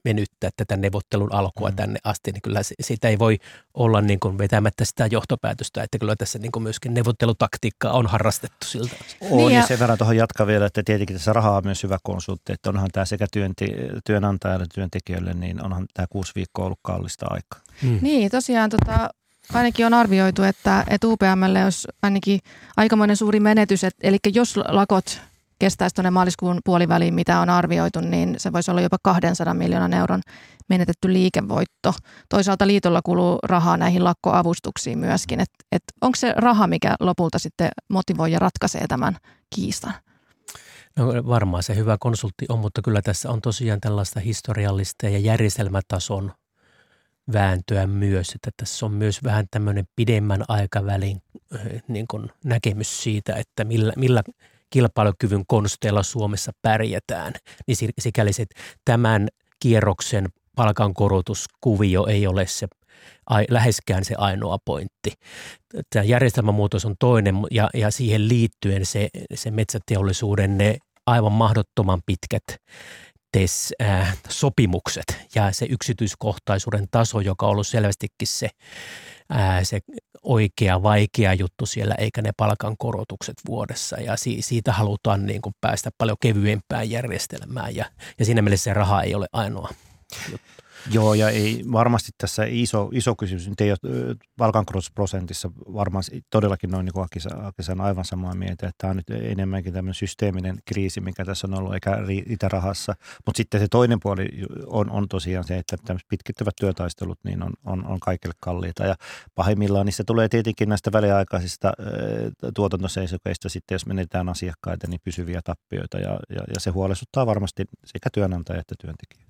venyttää 0.04 0.50
tätä 0.56 0.76
neuvottelun 0.76 1.32
alkua 1.32 1.68
mm. 1.70 1.76
tänne 1.76 1.99
asti, 2.04 2.32
niin 2.32 2.42
kyllä 2.42 2.61
siitä 2.80 3.08
ei 3.08 3.18
voi 3.18 3.38
olla 3.75 4.00
niin 4.00 4.20
kuin 4.20 4.38
vetämättä 4.38 4.84
sitä 4.84 5.06
johtopäätöstä, 5.06 5.82
että 5.82 5.99
kyllä 5.99 6.16
tässä 6.16 6.38
niin 6.38 6.52
kuin 6.52 6.62
myöskin 6.62 6.94
neuvottelutaktiikkaa 6.94 7.92
on 7.92 8.06
harrastettu 8.06 8.66
siltä. 8.66 8.96
On, 9.20 9.37
niin 9.38 9.52
ja, 9.52 9.61
ja 9.61 9.66
sen 9.66 9.78
verran 9.78 9.99
tuohon 9.99 10.16
jatkaa 10.16 10.46
vielä, 10.46 10.66
että 10.66 10.82
tietenkin 10.84 11.16
tässä 11.16 11.32
rahaa 11.32 11.56
on 11.56 11.64
myös 11.64 11.82
hyvä 11.82 11.99
konsultti, 12.02 12.52
että 12.52 12.70
onhan 12.70 12.90
tämä 12.92 13.04
sekä 13.04 13.26
työnti, 13.32 13.66
työnantajalle 14.04 14.64
että 14.64 14.75
työntekijöille, 14.75 15.34
niin 15.34 15.64
onhan 15.64 15.87
tämä 15.94 16.06
kuusi 16.11 16.32
viikkoa 16.34 16.64
ollut 16.64 16.80
kallista 16.82 17.26
aikaa. 17.30 17.61
Mm. 17.82 17.99
Niin, 18.02 18.30
tosiaan 18.30 18.70
tota, 18.70 19.11
ainakin 19.52 19.87
on 19.87 19.94
arvioitu, 19.94 20.42
että, 20.42 20.84
että 20.90 21.06
UPMlle 21.06 21.64
olisi 21.64 21.88
ainakin 22.02 22.40
aikamoinen 22.76 23.16
suuri 23.16 23.40
menetys, 23.40 23.84
että, 23.84 24.08
eli 24.08 24.18
jos 24.34 24.56
lakot 24.56 25.20
kestäisi 25.58 25.94
tuonne 25.94 26.11
maaliskuun 26.11 26.61
puoliväliin, 26.64 27.14
mitä 27.14 27.40
on 27.40 27.50
arvioitu, 27.50 28.00
niin 28.00 28.34
se 28.38 28.52
voisi 28.52 28.70
olla 28.70 28.80
jopa 28.80 28.96
200 29.02 29.54
miljoonan 29.54 29.94
euron 29.94 30.20
menetetty 30.68 31.12
liikevoitto. 31.12 31.94
Toisaalta 32.28 32.66
liitolla 32.66 33.00
kuluu 33.04 33.38
rahaa 33.42 33.76
näihin 33.76 34.04
lakkoavustuksiin 34.04 34.99
myöskin. 34.99 35.40
Et, 35.40 35.50
et 35.73 35.82
onko 36.00 36.16
se 36.16 36.34
raha, 36.37 36.66
mikä 36.66 36.96
lopulta 37.00 37.38
sitten 37.38 37.70
motivoi 37.88 38.32
ja 38.32 38.38
ratkaisee 38.38 38.87
tämän 38.88 39.16
kiistan? 39.54 39.94
No 40.96 41.06
varmaan 41.06 41.62
se 41.62 41.76
hyvä 41.76 41.96
konsultti 42.00 42.46
on, 42.49 42.58
mutta 42.58 42.82
kyllä 42.82 43.02
tässä 43.02 43.30
on 43.30 43.40
tosiaan 43.40 43.80
tällaista 43.80 44.20
historiallista 44.20 45.08
ja 45.08 45.18
järjestelmätason 45.18 46.32
vääntöä 47.32 47.87
myös, 47.87 48.32
että 48.34 48.50
tässä 48.56 48.87
on 48.87 48.92
myös 48.92 49.25
vähän 49.25 49.46
tämmöinen 49.50 49.84
pidemmän 49.96 50.44
aikavälin 50.49 51.23
eh, 51.54 51.82
niin 51.88 52.06
kuin 52.11 52.30
näkemys 52.44 53.02
siitä, 53.02 53.34
että 53.34 53.64
millä, 53.64 53.93
millä 53.97 54.23
kilpailukyvyn 54.75 55.45
konsteilla 55.47 56.02
Suomessa 56.02 56.52
pärjätään, 56.63 57.32
niin 57.67 57.76
sikäli 57.99 58.32
se 58.32 58.45
tämän 58.84 59.28
kierroksen 59.60 60.28
palkankorotuskuvio 60.56 62.06
ei 62.06 62.26
ole 62.26 62.47
se 62.47 62.67
läheskään 63.50 64.04
se 64.04 64.15
ainoa 64.19 64.58
pointti. 64.65 65.13
Tämä 65.91 66.04
järjestelmämuutos 66.04 66.84
on 66.84 66.95
toinen 67.00 67.37
ja, 67.50 67.71
ja 67.75 67.91
siihen 67.91 68.28
liittyen 68.28 68.87
se, 68.87 69.08
se 69.34 69.50
metsäteollisuuden 69.50 70.58
ne 70.58 70.76
aivan 71.06 71.32
mahdottoman 71.32 72.00
pitkät 72.06 72.45
tes, 73.32 73.73
äh, 73.82 74.19
sopimukset 74.28 75.19
ja 75.34 75.52
se 75.52 75.67
yksityiskohtaisuuden 75.71 76.87
taso, 76.91 77.21
joka 77.21 77.47
on 77.47 77.52
ollut 77.52 77.67
selvästikin 77.67 78.28
se, 78.28 78.49
äh, 79.32 79.60
se 79.63 79.80
oikea, 80.23 80.82
vaikea 80.82 81.34
juttu 81.34 81.67
siellä, 81.67 81.95
eikä 81.99 82.23
ne 82.23 82.30
palkankorotukset 82.37 83.37
vuodessa. 83.47 84.00
Ja 84.00 84.17
si- 84.17 84.43
siitä 84.43 84.73
halutaan 84.73 85.26
niin 85.26 85.43
kuin 85.43 85.54
päästä 85.60 85.91
paljon 85.99 86.17
kevyempään 86.21 86.91
järjestelmään 86.91 87.76
ja, 87.76 87.84
ja 88.19 88.25
siinä 88.25 88.43
mielessä 88.43 88.65
se 88.65 88.75
raha 88.75 89.02
ei 89.02 89.15
ole 89.15 89.26
ainoa 89.32 89.69
juttu. 90.30 90.63
Joo, 90.92 91.14
ja 91.14 91.28
ei, 91.30 91.64
varmasti 91.73 92.12
tässä 92.18 92.44
iso, 92.49 92.90
iso 92.92 93.14
kysymys, 93.16 93.49
nyt 93.49 93.60
ei 93.60 93.70
ole 93.70 94.16
palkankorotusprosentissa 94.36 95.50
varmaan 95.56 96.04
todellakin 96.30 96.70
noin 96.70 96.84
niin 96.84 96.92
kuin 96.92 97.80
aivan 97.80 98.04
samaa 98.04 98.34
mieltä, 98.34 98.68
että 98.68 98.75
tämä 98.78 98.90
on 98.90 98.97
nyt 98.97 99.10
enemmänkin 99.10 99.73
tämmöinen 99.73 99.94
systeeminen 99.94 100.58
kriisi, 100.64 101.00
mikä 101.00 101.25
tässä 101.25 101.47
on 101.47 101.58
ollut, 101.58 101.75
eikä 101.75 101.97
riitä 102.06 102.49
rahassa. 102.49 102.94
Mutta 103.26 103.36
sitten 103.36 103.60
se 103.60 103.66
toinen 103.70 104.00
puoli 104.02 104.28
on, 104.66 104.90
on 104.90 105.08
tosiaan 105.08 105.44
se, 105.44 105.58
että 105.58 105.76
tämmöiset 105.84 106.08
pitkittyvät 106.08 106.54
työtaistelut 106.60 107.18
niin 107.25 107.42
on, 107.42 107.52
on, 107.64 107.86
on 107.86 108.00
kaikille 108.00 108.34
kalliita, 108.40 108.86
ja 108.86 108.94
pahimmillaan 109.34 109.86
niissä 109.86 110.04
tulee 110.06 110.28
tietenkin 110.28 110.68
näistä 110.68 110.92
väliaikaisista 110.92 111.73
tuotantoseisokeista 112.54 113.49
sitten, 113.49 113.75
jos 113.75 113.86
menetään 113.86 114.28
asiakkaita, 114.28 114.86
niin 114.86 115.00
pysyviä 115.04 115.40
tappioita, 115.44 115.99
ja, 115.99 116.10
ja, 116.10 116.42
ja 116.54 116.60
se 116.60 116.70
huolestuttaa 116.70 117.26
varmasti 117.26 117.64
sekä 117.84 118.08
työnantaja 118.12 118.60
että 118.60 118.75
työntekijä. 118.80 119.24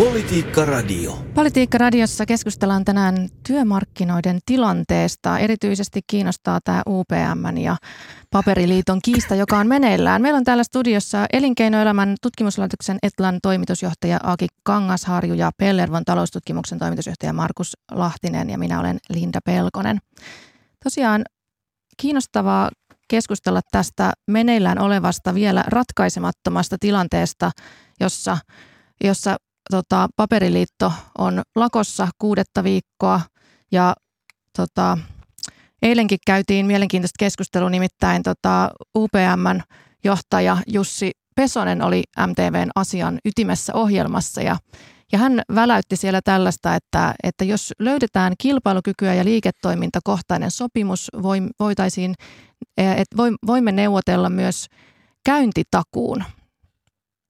Politiikka 0.00 0.64
Radio. 0.64 1.12
Politiikka 1.34 1.78
Radiossa 1.78 2.26
keskustellaan 2.26 2.84
tänään 2.84 3.28
työmarkkinoiden 3.46 4.38
tilanteesta. 4.46 5.38
Erityisesti 5.38 6.00
kiinnostaa 6.06 6.58
tämä 6.64 6.82
UPM 6.88 7.56
ja 7.56 7.76
Paperiliiton 8.30 8.98
kiista, 9.04 9.34
joka 9.34 9.58
on 9.58 9.66
meneillään. 9.66 10.22
Meillä 10.22 10.36
on 10.36 10.44
täällä 10.44 10.64
studiossa 10.64 11.26
Elinkeinoelämän 11.32 12.16
tutkimuslaitoksen 12.22 12.98
Etlan 13.02 13.38
toimitusjohtaja 13.42 14.20
Aki 14.22 14.46
Kangasharju 14.62 15.34
ja 15.34 15.50
Pellervon 15.58 16.04
taloustutkimuksen 16.04 16.78
toimitusjohtaja 16.78 17.32
Markus 17.32 17.76
Lahtinen 17.92 18.50
ja 18.50 18.58
minä 18.58 18.80
olen 18.80 18.98
Linda 19.08 19.38
Pelkonen. 19.44 19.98
Tosiaan 20.84 21.24
kiinnostavaa 21.96 22.70
keskustella 23.08 23.60
tästä 23.70 24.12
meneillään 24.26 24.78
olevasta 24.78 25.34
vielä 25.34 25.64
ratkaisemattomasta 25.66 26.76
tilanteesta, 26.80 27.50
jossa 28.00 28.38
jossa 29.04 29.36
tota, 29.70 30.08
paperiliitto 30.16 30.92
on 31.18 31.42
lakossa 31.56 32.08
kuudetta 32.18 32.64
viikkoa 32.64 33.20
ja 33.72 33.94
tota, 34.56 34.98
eilenkin 35.82 36.18
käytiin 36.26 36.66
mielenkiintoista 36.66 37.16
keskustelua, 37.18 37.70
nimittäin 37.70 38.22
tota, 38.22 38.70
UPMn 38.96 39.60
johtaja 40.04 40.56
Jussi 40.66 41.10
Pesonen 41.36 41.82
oli 41.82 42.02
MTVn 42.26 42.70
asian 42.74 43.18
ytimessä 43.24 43.74
ohjelmassa 43.74 44.42
ja, 44.42 44.56
ja 45.12 45.18
hän 45.18 45.42
väläytti 45.54 45.96
siellä 45.96 46.20
tällaista, 46.24 46.74
että, 46.74 47.14
että 47.22 47.44
jos 47.44 47.72
löydetään 47.78 48.34
kilpailukykyä 48.38 49.14
ja 49.14 49.24
liiketoimintakohtainen 49.24 50.50
sopimus, 50.50 51.10
voitaisiin, 51.60 52.14
että 52.76 53.16
voimme 53.46 53.72
neuvotella 53.72 54.30
myös 54.30 54.66
käyntitakuun. 55.24 56.24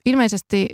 Ilmeisesti 0.06 0.66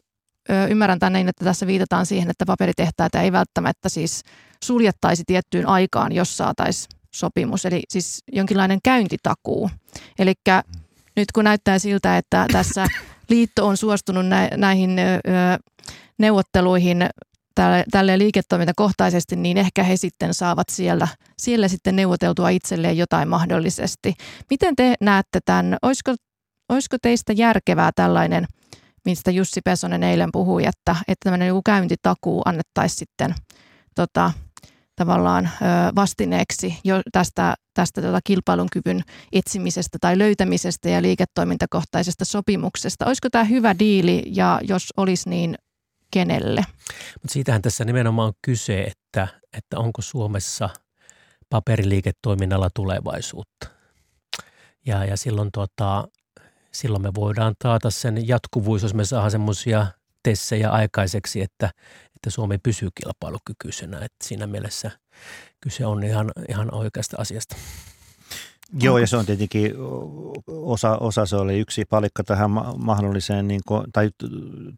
ymmärrän 0.71 0.99
tänne, 0.99 1.21
että 1.21 1.45
tässä 1.45 1.67
viitataan 1.67 2.07
siihen, 2.07 2.31
että 2.31 2.47
paperitehtaita 2.47 3.21
ei 3.21 3.33
välttämättä 3.33 3.89
siis 3.89 4.23
suljettaisi 4.65 5.23
tiettyyn 5.27 5.69
aikaan, 5.69 6.13
jos 6.13 6.37
saataisiin 6.37 6.99
sopimus, 7.15 7.67
eli 7.67 7.83
siis 7.89 8.23
jonkinlainen 8.33 8.79
käyntitakuu. 8.85 9.71
Eli 10.19 10.35
nyt 11.17 11.33
kun 11.35 11.45
näyttää 11.45 11.79
siltä, 11.79 12.17
että 12.19 12.47
tässä 12.53 12.87
liitto 13.31 13.67
on 13.67 13.77
suostunut 13.77 14.25
näihin 14.57 14.97
neuvotteluihin 16.19 17.09
tälle, 17.55 17.85
tälle 17.91 18.19
liiketoimintakohtaisesti, 18.19 19.37
niin 19.37 19.57
ehkä 19.57 19.83
he 19.83 19.97
sitten 19.97 20.35
saavat 20.35 20.69
siellä, 20.69 21.09
siellä 21.39 21.69
sitten 21.69 21.97
neuvoteltua 21.97 22.49
itselleen 22.49 22.97
jotain 22.97 23.29
mahdollisesti. 23.29 24.15
Miten 24.51 24.77
te 24.77 24.95
näette 25.01 25.41
tämän? 25.45 25.77
Olisiko, 25.83 26.15
olisiko 26.69 26.97
teistä 27.03 27.33
järkevää 27.33 27.91
tällainen, 27.97 28.47
mistä 29.07 29.31
Jussi 29.31 29.61
Pesonen 29.65 30.03
eilen 30.03 30.29
puhui, 30.33 30.65
että, 30.67 30.97
että 31.09 31.25
tämmöinen 31.25 31.49
joku 31.49 31.63
käyntitakuu 31.67 32.43
annettaisiin 32.45 32.99
sitten 32.99 33.35
tota, 33.95 34.33
tavallaan 34.97 35.51
vastineeksi 35.95 36.79
jo 36.85 37.01
tästä, 37.13 37.55
tästä 37.75 38.03
tota 38.03 38.21
kilpailukyvyn 38.25 39.03
etsimisestä 39.33 39.99
tai 40.01 40.19
löytämisestä 40.19 40.89
ja 40.89 41.03
liiketoimintakohtaisesta 41.03 42.25
sopimuksesta. 42.25 43.07
Olisiko 43.07 43.31
tämä 43.31 43.45
hyvä 43.45 43.79
diili 43.79 44.23
ja 44.27 44.61
jos 44.63 44.93
olisi 44.97 45.29
niin 45.29 45.55
kenelle? 46.11 46.65
Mutta 47.23 47.33
siitähän 47.33 47.63
tässä 47.63 47.85
nimenomaan 47.85 48.29
on 48.29 48.35
kyse, 48.43 48.83
että, 48.83 49.29
että 49.53 49.79
onko 49.79 50.03
Suomessa 50.03 50.71
paperiliiketoiminnalla 51.51 52.69
tulevaisuutta. 52.75 53.69
Ja, 54.87 55.05
ja 55.05 55.17
silloin, 55.17 55.49
tota, 55.53 56.09
silloin 56.77 57.03
me 57.03 57.15
voidaan 57.15 57.55
taata 57.59 57.91
sen 57.91 58.29
jatkuvuus, 58.29 58.83
jos 58.83 58.95
me 58.95 59.05
saadaan 59.05 59.31
semmoisia 59.31 59.87
tessejä 60.23 60.71
aikaiseksi, 60.71 61.43
että, 61.43 61.71
että 62.17 62.31
Suomi 62.31 62.59
pysyy 62.59 62.89
kilpailukykyisenä. 62.95 63.97
Että 63.97 64.25
siinä 64.25 64.47
mielessä 64.47 64.91
kyse 65.61 65.87
on 65.87 66.05
ihan, 66.05 66.33
ihan 66.49 66.75
oikeasta 66.75 67.17
asiasta. 67.21 67.57
Joo, 68.81 68.99
ja 68.99 69.07
se 69.07 69.17
on 69.17 69.27
tietenkin 69.27 69.73
osa, 70.47 70.99
osa 70.99 71.27
se 71.27 71.37
oli 71.37 71.59
yksi 71.59 71.85
palikka 71.85 72.25
tähän 72.25 72.51
mahdolliseen 72.77 73.49
niin 73.49 73.61
kuin, 73.67 73.85
tai 73.93 74.11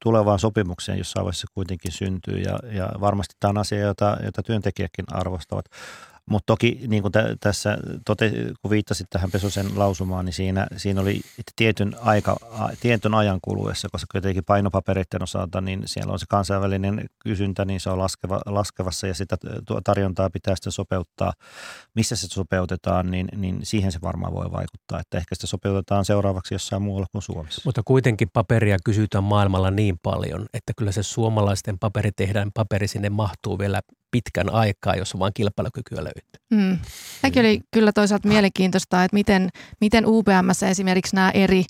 tulevaan 0.02 0.38
sopimukseen, 0.38 0.98
jossa 0.98 1.20
vaiheessa 1.20 1.46
kuitenkin 1.54 1.92
syntyy. 1.92 2.38
Ja, 2.38 2.58
ja 2.72 2.92
varmasti 3.00 3.34
tämä 3.40 3.50
on 3.50 3.58
asia, 3.58 3.80
jota, 3.80 4.16
jota 4.24 4.42
työntekijätkin 4.42 5.04
arvostavat. 5.12 5.64
Mutta 6.30 6.46
toki 6.46 6.80
niin 6.86 7.02
kuin 7.02 7.12
tä, 7.12 7.36
tässä, 7.40 7.78
tote, 8.06 8.32
kun 8.62 8.70
viittasit 8.70 9.06
tähän 9.10 9.30
Pesosen 9.30 9.78
lausumaan, 9.78 10.24
niin 10.24 10.32
siinä, 10.32 10.66
siinä 10.76 11.00
oli 11.00 11.20
tietyn, 11.56 11.96
aika, 12.00 12.36
tietyn 12.80 13.14
ajan 13.14 13.38
kuluessa, 13.42 13.88
koska 13.92 14.06
kuitenkin 14.12 14.44
painopapereiden 14.44 15.22
osalta, 15.22 15.60
niin 15.60 15.82
siellä 15.86 16.12
on 16.12 16.18
se 16.18 16.26
kansainvälinen 16.28 17.06
kysyntä, 17.18 17.64
niin 17.64 17.80
se 17.80 17.90
on 17.90 17.98
laskeva, 17.98 18.40
laskevassa 18.46 19.06
ja 19.06 19.14
sitä 19.14 19.36
tarjontaa 19.84 20.30
pitää 20.30 20.56
sitten 20.56 20.72
sopeuttaa. 20.72 21.32
Missä 21.94 22.16
se 22.16 22.26
sopeutetaan, 22.26 23.10
niin, 23.10 23.28
niin 23.36 23.60
siihen 23.62 23.92
se 23.92 23.98
varmaan 24.02 24.34
voi 24.34 24.52
vaikuttaa, 24.52 25.00
että 25.00 25.18
ehkä 25.18 25.34
sitä 25.34 25.46
sopeutetaan 25.46 26.04
seuraavaksi 26.04 26.54
jossain 26.54 26.82
muualla 26.82 27.06
kuin 27.12 27.22
Suomessa. 27.22 27.62
Mutta 27.64 27.82
kuitenkin 27.84 28.28
paperia 28.32 28.76
kysytään 28.84 29.24
maailmalla 29.24 29.70
niin 29.70 29.98
paljon, 30.02 30.46
että 30.54 30.72
kyllä 30.76 30.92
se 30.92 31.02
suomalaisten 31.02 31.78
paperi 31.78 32.10
tehdään, 32.12 32.50
paperi 32.54 32.88
sinne 32.88 33.10
mahtuu 33.10 33.58
vielä 33.58 33.80
pitkän 34.10 34.52
aikaa, 34.52 34.94
jos 34.94 35.18
vaan 35.18 35.32
kilpailukykyä 35.34 36.04
löytyy. 36.04 36.40
Mm. 36.50 36.78
Tämäkin 37.22 37.40
oli 37.40 37.60
kyllä 37.70 37.92
toisaalta 37.92 38.28
mielenkiintoista, 38.28 39.04
että 39.04 39.14
miten, 39.14 39.48
miten 39.80 40.06
UPM 40.06 40.66
esimerkiksi 40.70 41.16
nämä 41.16 41.30
eri 41.30 41.64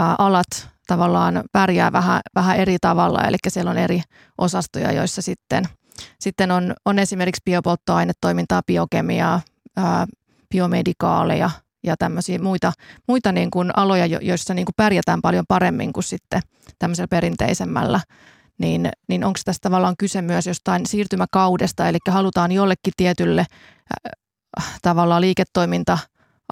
ä, 0.00 0.14
alat 0.18 0.68
tavallaan 0.86 1.44
pärjää 1.52 1.92
vähän, 1.92 2.20
vähän 2.34 2.56
eri 2.56 2.76
tavalla, 2.80 3.24
eli 3.24 3.36
siellä 3.48 3.70
on 3.70 3.78
eri 3.78 4.02
osastoja, 4.38 4.92
joissa 4.92 5.22
sitten, 5.22 5.64
sitten 6.20 6.50
on, 6.50 6.74
on 6.84 6.98
esimerkiksi 6.98 7.42
biopolttoainetoimintaa, 7.44 8.62
biokemiaa, 8.66 9.40
ää, 9.76 10.06
biomedikaaleja 10.50 11.50
ja 11.82 11.96
tämmöisiä 11.96 12.38
muita, 12.38 12.72
muita 13.08 13.32
niin 13.32 13.50
kuin 13.50 13.78
aloja, 13.78 14.06
joissa 14.06 14.54
niin 14.54 14.66
kuin 14.66 14.74
pärjätään 14.76 15.22
paljon 15.22 15.44
paremmin 15.48 15.92
kuin 15.92 16.04
sitten 16.04 16.40
tämmöisellä 16.78 17.08
perinteisemmällä 17.08 18.00
niin, 18.60 18.88
niin 19.08 19.24
onko 19.24 19.40
tässä 19.44 19.60
tavallaan 19.62 19.94
kyse 19.98 20.22
myös 20.22 20.46
jostain 20.46 20.86
siirtymäkaudesta, 20.86 21.88
eli 21.88 21.98
halutaan 22.08 22.52
jollekin 22.52 22.92
tietylle 22.96 23.40
äh, 23.40 24.78
tavallaan 24.82 25.20
liiketoiminta 25.20 25.98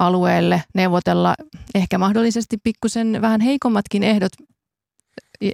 alueelle 0.01 0.62
neuvotella 0.75 1.35
ehkä 1.75 1.99
mahdollisesti 1.99 2.57
pikkusen 2.62 3.18
vähän 3.23 3.40
heikommatkin 3.40 4.03
ehdot, 4.03 4.33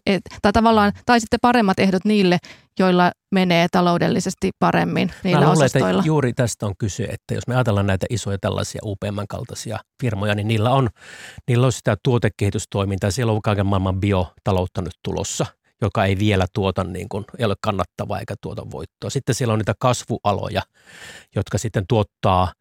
et, 0.07 0.23
tai 0.43 0.53
tavallaan, 0.53 0.93
tai 1.07 1.21
sitten 1.21 1.39
paremmat 1.43 1.79
ehdot 1.79 2.05
niille, 2.05 2.39
joilla 2.79 3.13
menee 3.33 3.67
taloudellisesti 3.73 4.51
paremmin 4.59 5.11
niillä 5.25 5.41
Mä 5.41 5.47
luulen, 5.47 5.59
osastoilla. 5.59 6.01
Että 6.01 6.09
juuri 6.09 6.33
tästä 6.33 6.67
on 6.67 6.75
kyse, 6.79 7.05
että 7.05 7.35
jos 7.35 7.47
me 7.47 7.55
ajatellaan 7.55 7.87
näitä 7.87 8.07
isoja 8.11 8.39
tällaisia 8.41 8.81
UPM-kaltaisia 8.85 9.79
firmoja, 10.03 10.35
niin 10.35 10.49
niillä 10.49 10.71
on, 10.71 10.89
niillä 11.49 11.67
on 11.67 11.73
sitä 11.73 11.97
tuotekehitystoimintaa, 12.05 13.11
siellä 13.11 13.33
on 13.33 13.43
kaiken 13.43 13.67
maailman 13.67 14.01
biotaloutta 14.01 14.83
nyt 14.83 14.95
tulossa– 15.03 15.47
joka 15.85 16.05
ei 16.05 16.19
vielä 16.19 16.47
tuota, 16.53 16.85
niin 16.85 17.09
kuin, 17.09 17.25
ei 17.39 17.45
ole 17.45 17.55
kannattavaa 17.61 18.19
eikä 18.19 18.35
tuota 18.41 18.71
voittoa. 18.71 19.11
Sitten 19.11 19.35
siellä 19.35 19.53
on 19.53 19.59
niitä 19.59 19.75
kasvualoja, 19.79 20.63
jotka 21.37 21.59
sitten 21.59 21.85
tuottaa 21.89 22.53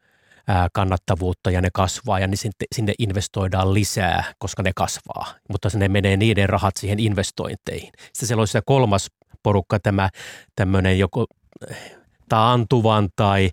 kannattavuutta 0.74 1.52
ja 1.52 1.62
ne 1.62 1.70
kasvaa 1.74 2.20
ja 2.20 2.28
niin 2.28 2.52
sinne 2.76 2.94
investoidaan 3.00 3.74
lisää, 3.74 4.34
koska 4.38 4.64
ne 4.64 4.72
kasvaa. 4.76 5.34
Mutta 5.50 5.70
sinne 5.70 5.88
menee 5.88 6.18
niiden 6.18 6.50
rahat 6.50 6.78
siihen 6.78 7.00
investointeihin. 7.00 7.92
Sitten 8.00 8.28
siellä 8.28 8.42
on 8.42 8.48
se 8.48 8.62
kolmas 8.66 9.12
porukka, 9.44 9.80
tämä 9.80 10.10
tämmöinen 10.56 11.00
joko 11.00 11.26
taantuvan 12.30 13.10
tai 13.16 13.50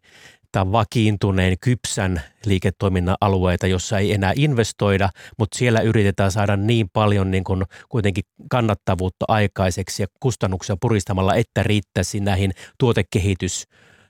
tämän 0.52 0.72
vakiintuneen 0.72 1.56
kypsän 1.60 2.22
liiketoiminnan 2.44 3.16
alueita, 3.20 3.66
jossa 3.66 3.98
ei 3.98 4.12
enää 4.12 4.32
investoida, 4.36 5.08
mutta 5.38 5.58
siellä 5.58 5.80
yritetään 5.80 6.32
saada 6.32 6.56
niin 6.56 6.88
paljon 6.92 7.30
niin 7.30 7.44
kuin 7.44 7.64
kuitenkin 7.88 8.24
kannattavuutta 8.50 9.24
aikaiseksi 9.28 10.02
ja 10.02 10.06
kustannuksia 10.20 10.76
puristamalla, 10.80 11.34
että 11.34 11.62
riittäisi 11.62 12.20
näihin 12.20 12.52
tuotekehitys 12.78 13.64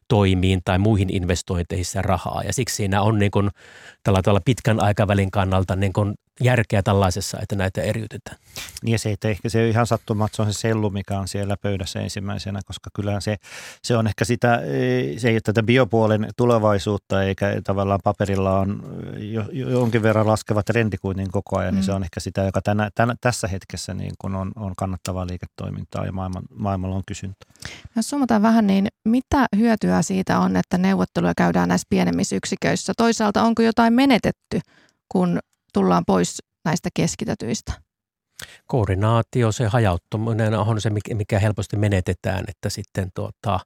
toimiin 0.08 0.60
tai 0.64 0.78
muihin 0.78 1.14
investointeihin 1.14 1.84
rahaa. 1.96 2.42
Ja 2.46 2.52
siksi 2.52 2.76
siinä 2.76 3.02
on 3.02 3.18
niin 3.18 3.30
kuin, 3.30 3.50
tällä 4.02 4.22
tavalla 4.22 4.40
pitkän 4.44 4.82
aikavälin 4.82 5.30
kannalta 5.30 5.76
niin 5.76 5.92
kuin 5.92 6.14
järkeä 6.40 6.82
tällaisessa, 6.82 7.38
että 7.42 7.56
näitä 7.56 7.82
eriytetään. 7.82 8.36
Niin 8.82 8.92
ja 8.92 8.98
se, 8.98 9.10
että 9.10 9.28
ehkä 9.28 9.48
se 9.48 9.62
on 9.62 9.68
ihan 9.68 9.86
sattuma, 9.86 10.26
että 10.26 10.36
se 10.36 10.42
on 10.42 10.52
se 10.52 10.58
sellu, 10.58 10.90
mikä 10.90 11.18
on 11.18 11.28
siellä 11.28 11.56
pöydässä 11.56 12.00
ensimmäisenä, 12.00 12.60
koska 12.66 12.90
kyllä 12.94 13.20
se, 13.20 13.36
se 13.82 13.96
on 13.96 14.06
ehkä 14.06 14.24
sitä, 14.24 14.60
se 15.18 15.28
ei 15.28 15.34
ole 15.34 15.40
tätä 15.40 15.62
biopuolen 15.62 16.28
tulevaisuutta, 16.36 17.22
eikä 17.22 17.60
tavallaan 17.64 18.00
paperilla 18.04 18.58
on 18.58 18.82
jo, 19.16 19.44
jonkin 19.52 20.02
verran 20.02 20.26
laskeva 20.26 20.62
trendi 20.62 20.96
kuitenkin 20.96 21.32
koko 21.32 21.58
ajan, 21.58 21.74
mm. 21.74 21.76
niin 21.76 21.84
se 21.84 21.92
mm. 21.92 21.96
on 21.96 22.02
ehkä 22.02 22.20
sitä, 22.20 22.42
joka 22.42 22.62
tänä, 22.62 22.90
tänä, 22.94 23.14
tässä 23.20 23.48
hetkessä 23.48 23.94
niin 23.94 24.12
kuin 24.18 24.34
on, 24.34 24.52
on 24.56 24.72
kannattavaa 24.76 25.26
liiketoimintaa 25.26 26.06
ja 26.06 26.12
maailman, 26.12 26.42
maailmalla 26.54 26.96
on 26.96 27.02
kysyntä. 27.06 27.46
Jos 27.96 28.10
summataan 28.10 28.42
vähän, 28.42 28.66
niin 28.66 28.88
mitä 29.04 29.46
hyötyä 29.56 30.02
siitä 30.02 30.38
on, 30.38 30.56
että 30.56 30.78
neuvotteluja 30.78 31.32
käydään 31.36 31.68
näissä 31.68 31.86
pienemmissä 31.90 32.36
yksiköissä? 32.36 32.92
Toisaalta 32.96 33.42
onko 33.42 33.62
jotain 33.62 33.92
menetetty, 33.92 34.60
kun 35.08 35.38
tullaan 35.72 36.04
pois 36.06 36.42
näistä 36.64 36.88
keskitetyistä? 36.94 37.72
Koordinaatio, 38.66 39.52
se 39.52 39.66
hajauttuminen 39.66 40.54
on 40.54 40.80
se, 40.80 40.90
mikä 41.14 41.38
helposti 41.38 41.76
menetetään, 41.76 42.44
että 42.48 42.68
sitten 42.68 43.10
tuota, 43.14 43.60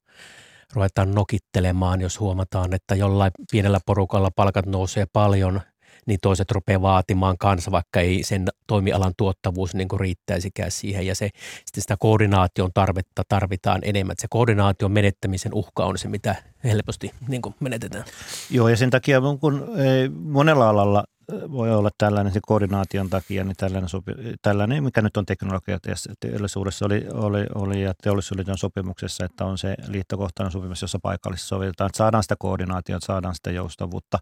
ruvetaan 0.73 1.15
nokittelemaan, 1.15 2.01
jos 2.01 2.21
huomataan, 2.21 2.75
että 2.75 2.95
jollain 2.95 3.33
pienellä 3.51 3.81
porukalla 3.87 4.31
palkat 4.31 4.67
nousee 4.67 5.07
paljon, 5.13 5.61
niin 6.07 6.19
toiset 6.23 6.51
rupeaa 6.51 6.83
vaatimaan 6.83 7.39
kanssa, 7.39 7.71
vaikka 7.71 8.01
ei 8.01 8.23
sen 8.23 8.49
toimialan 8.67 9.13
tuottavuus 9.17 9.75
niin 9.75 9.89
kuin 9.89 10.01
riittäisikään 10.01 10.71
siihen. 10.71 11.07
Ja 11.07 11.15
se, 11.15 11.29
sitten 11.67 11.83
sitä 11.83 11.97
koordinaation 11.99 12.71
tarvetta 12.75 13.23
tarvitaan 13.29 13.81
enemmän. 13.83 14.17
Se 14.19 14.27
koordinaation 14.31 14.93
menettämisen 14.93 15.55
uhka 15.55 15.85
on 15.85 15.99
se, 15.99 16.09
mitä 16.09 16.35
helposti 16.65 17.11
niin 17.29 17.43
kuin 17.43 17.55
menetetään. 17.61 18.05
Joo, 18.51 18.69
ja 18.69 18.77
sen 18.77 18.91
takia 18.91 19.21
kun 19.41 19.69
monella 20.13 20.69
alalla 20.69 21.05
voi 21.51 21.75
olla 21.75 21.91
tällainen 21.99 22.33
se 22.33 22.41
koordinaation 22.47 23.11
takia, 23.11 23.45
niin 23.45 23.57
tällainen, 23.57 23.89
sopi, 23.89 24.13
tällainen 24.43 24.85
mikä 24.85 25.03
nyt 25.03 25.17
on 25.17 25.27
teknologia 25.27 25.79
teollisuudessa 26.21 26.87
oli, 26.87 27.07
oli, 27.13 27.47
oli 27.55 27.83
ja 27.83 27.95
teollisuuden 28.03 28.59
sopimuksessa, 28.59 29.25
että 29.25 29.45
on 29.45 29.59
se 29.59 29.75
liittokohtainen 29.89 30.53
sopimus, 30.53 30.83
jossa 30.83 30.99
paikallisesti 31.03 31.49
sovitetaan, 31.49 31.89
että 31.89 31.97
saadaan 31.97 32.23
sitä 32.23 32.37
koordinaatiota, 32.39 33.07
saadaan 33.07 33.35
sitä 33.35 33.51
joustavuutta. 33.51 34.19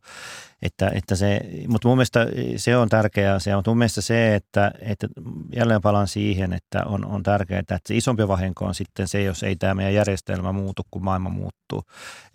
Että, 0.62 0.90
että 0.94 1.16
se, 1.16 1.40
mutta 1.68 1.88
mun 1.88 1.96
mielestä 1.96 2.26
se 2.56 2.76
on 2.76 2.88
tärkeä 2.88 3.34
asia, 3.34 3.56
mutta 3.56 3.70
mun 3.70 3.78
mielestä 3.78 4.00
se, 4.00 4.31
että, 4.34 4.72
että 4.80 5.08
jälleen 5.56 5.80
palaan 5.80 6.08
siihen, 6.08 6.52
että 6.52 6.82
on, 6.86 7.04
on 7.04 7.22
tärkeää, 7.22 7.60
että 7.60 7.78
se 7.86 7.96
isompi 7.96 8.28
vahinko 8.28 8.64
on 8.64 8.74
sitten 8.74 9.08
se, 9.08 9.22
jos 9.22 9.42
ei 9.42 9.56
tämä 9.56 9.74
meidän 9.74 9.94
järjestelmä 9.94 10.52
muutu, 10.52 10.82
kun 10.90 11.04
maailma 11.04 11.28
muuttuu. 11.28 11.82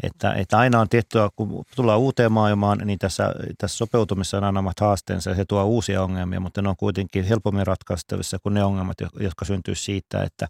Että, 0.04 0.34
että 0.34 0.58
aina 0.58 0.80
on 0.80 0.90
tiettyä, 0.90 1.30
kun 1.36 1.64
tullaan 1.76 2.00
uuteen 2.00 2.32
maailmaan, 2.32 2.82
niin 2.86 3.00
tässä, 3.00 3.34
tässä 3.58 3.78
sopeutumisessa 3.78 4.38
on 4.38 4.44
aina 4.44 4.60
omat 4.60 4.80
haasteensa 4.80 5.30
ja 5.30 5.36
se 5.36 5.46
tuo 5.46 5.64
uusia 5.64 6.04
ongelmia, 6.04 6.40
mutta 6.40 6.62
ne 6.62 6.70
on 6.70 6.78
kuitenkin 6.78 7.24
helpommin 7.24 7.68
ratkaistavissa 7.68 8.38
kuin 8.44 8.54
ne 8.54 8.64
ongelmat, 8.64 8.98
jotka 9.20 9.46
syntyy 9.46 9.76
siitä, 9.76 10.24
että, 10.24 10.48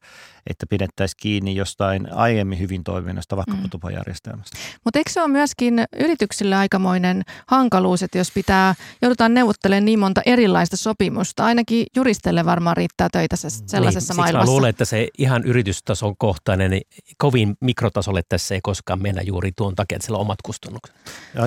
että 0.47 0.65
pidettäisiin 0.69 1.17
kiinni 1.21 1.55
jostain 1.55 2.13
aiemmin 2.13 2.59
hyvin 2.59 2.83
toiminnasta, 2.83 3.35
vaikka 3.35 3.55
mm. 3.55 3.69
tupajärjestelmästä. 3.69 4.57
Mutta 4.85 4.99
eikö 4.99 5.11
se 5.11 5.21
ole 5.21 5.27
myöskin 5.27 5.85
yrityksille 5.99 6.55
aikamoinen 6.55 7.23
hankaluus, 7.47 8.03
että 8.03 8.17
jos 8.17 8.31
pitää, 8.31 8.75
joudutaan 9.01 9.33
neuvottelemaan 9.33 9.85
niin 9.85 9.99
monta 9.99 10.21
erilaista 10.25 10.77
sopimusta, 10.77 11.36
mutta 11.37 11.45
ainakin 11.45 11.85
juristelle 11.95 12.45
varmaan 12.45 12.77
riittää 12.77 13.07
töitä 13.11 13.35
se, 13.35 13.49
sellaisessa 13.49 14.13
niin, 14.13 14.19
maailmassa. 14.19 14.45
Mä 14.45 14.51
luulen, 14.51 14.69
että 14.69 14.85
se 14.85 15.07
ihan 15.17 15.43
yritystason 15.43 16.17
kohtainen, 16.17 16.71
niin 16.71 16.81
kovin 17.17 17.55
mikrotasolle 17.61 18.21
tässä 18.29 18.55
ei 18.55 18.61
koskaan 18.63 19.01
mennä 19.01 19.21
juuri 19.21 19.51
tuon 19.57 19.75
takia, 19.75 19.95
että 19.95 20.05
siellä 20.05 20.17
on 20.17 20.21
omat 20.21 20.41
kustannukset. 20.45 20.95
Ja 21.33 21.43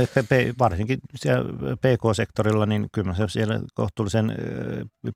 varsinkin 0.59 0.99
siellä 1.17 1.45
PK-sektorilla, 1.77 2.67
niin 2.67 2.87
kyllä 2.93 3.15
se 3.15 3.29
siellä 3.29 3.61
kohtuullisen 3.75 4.35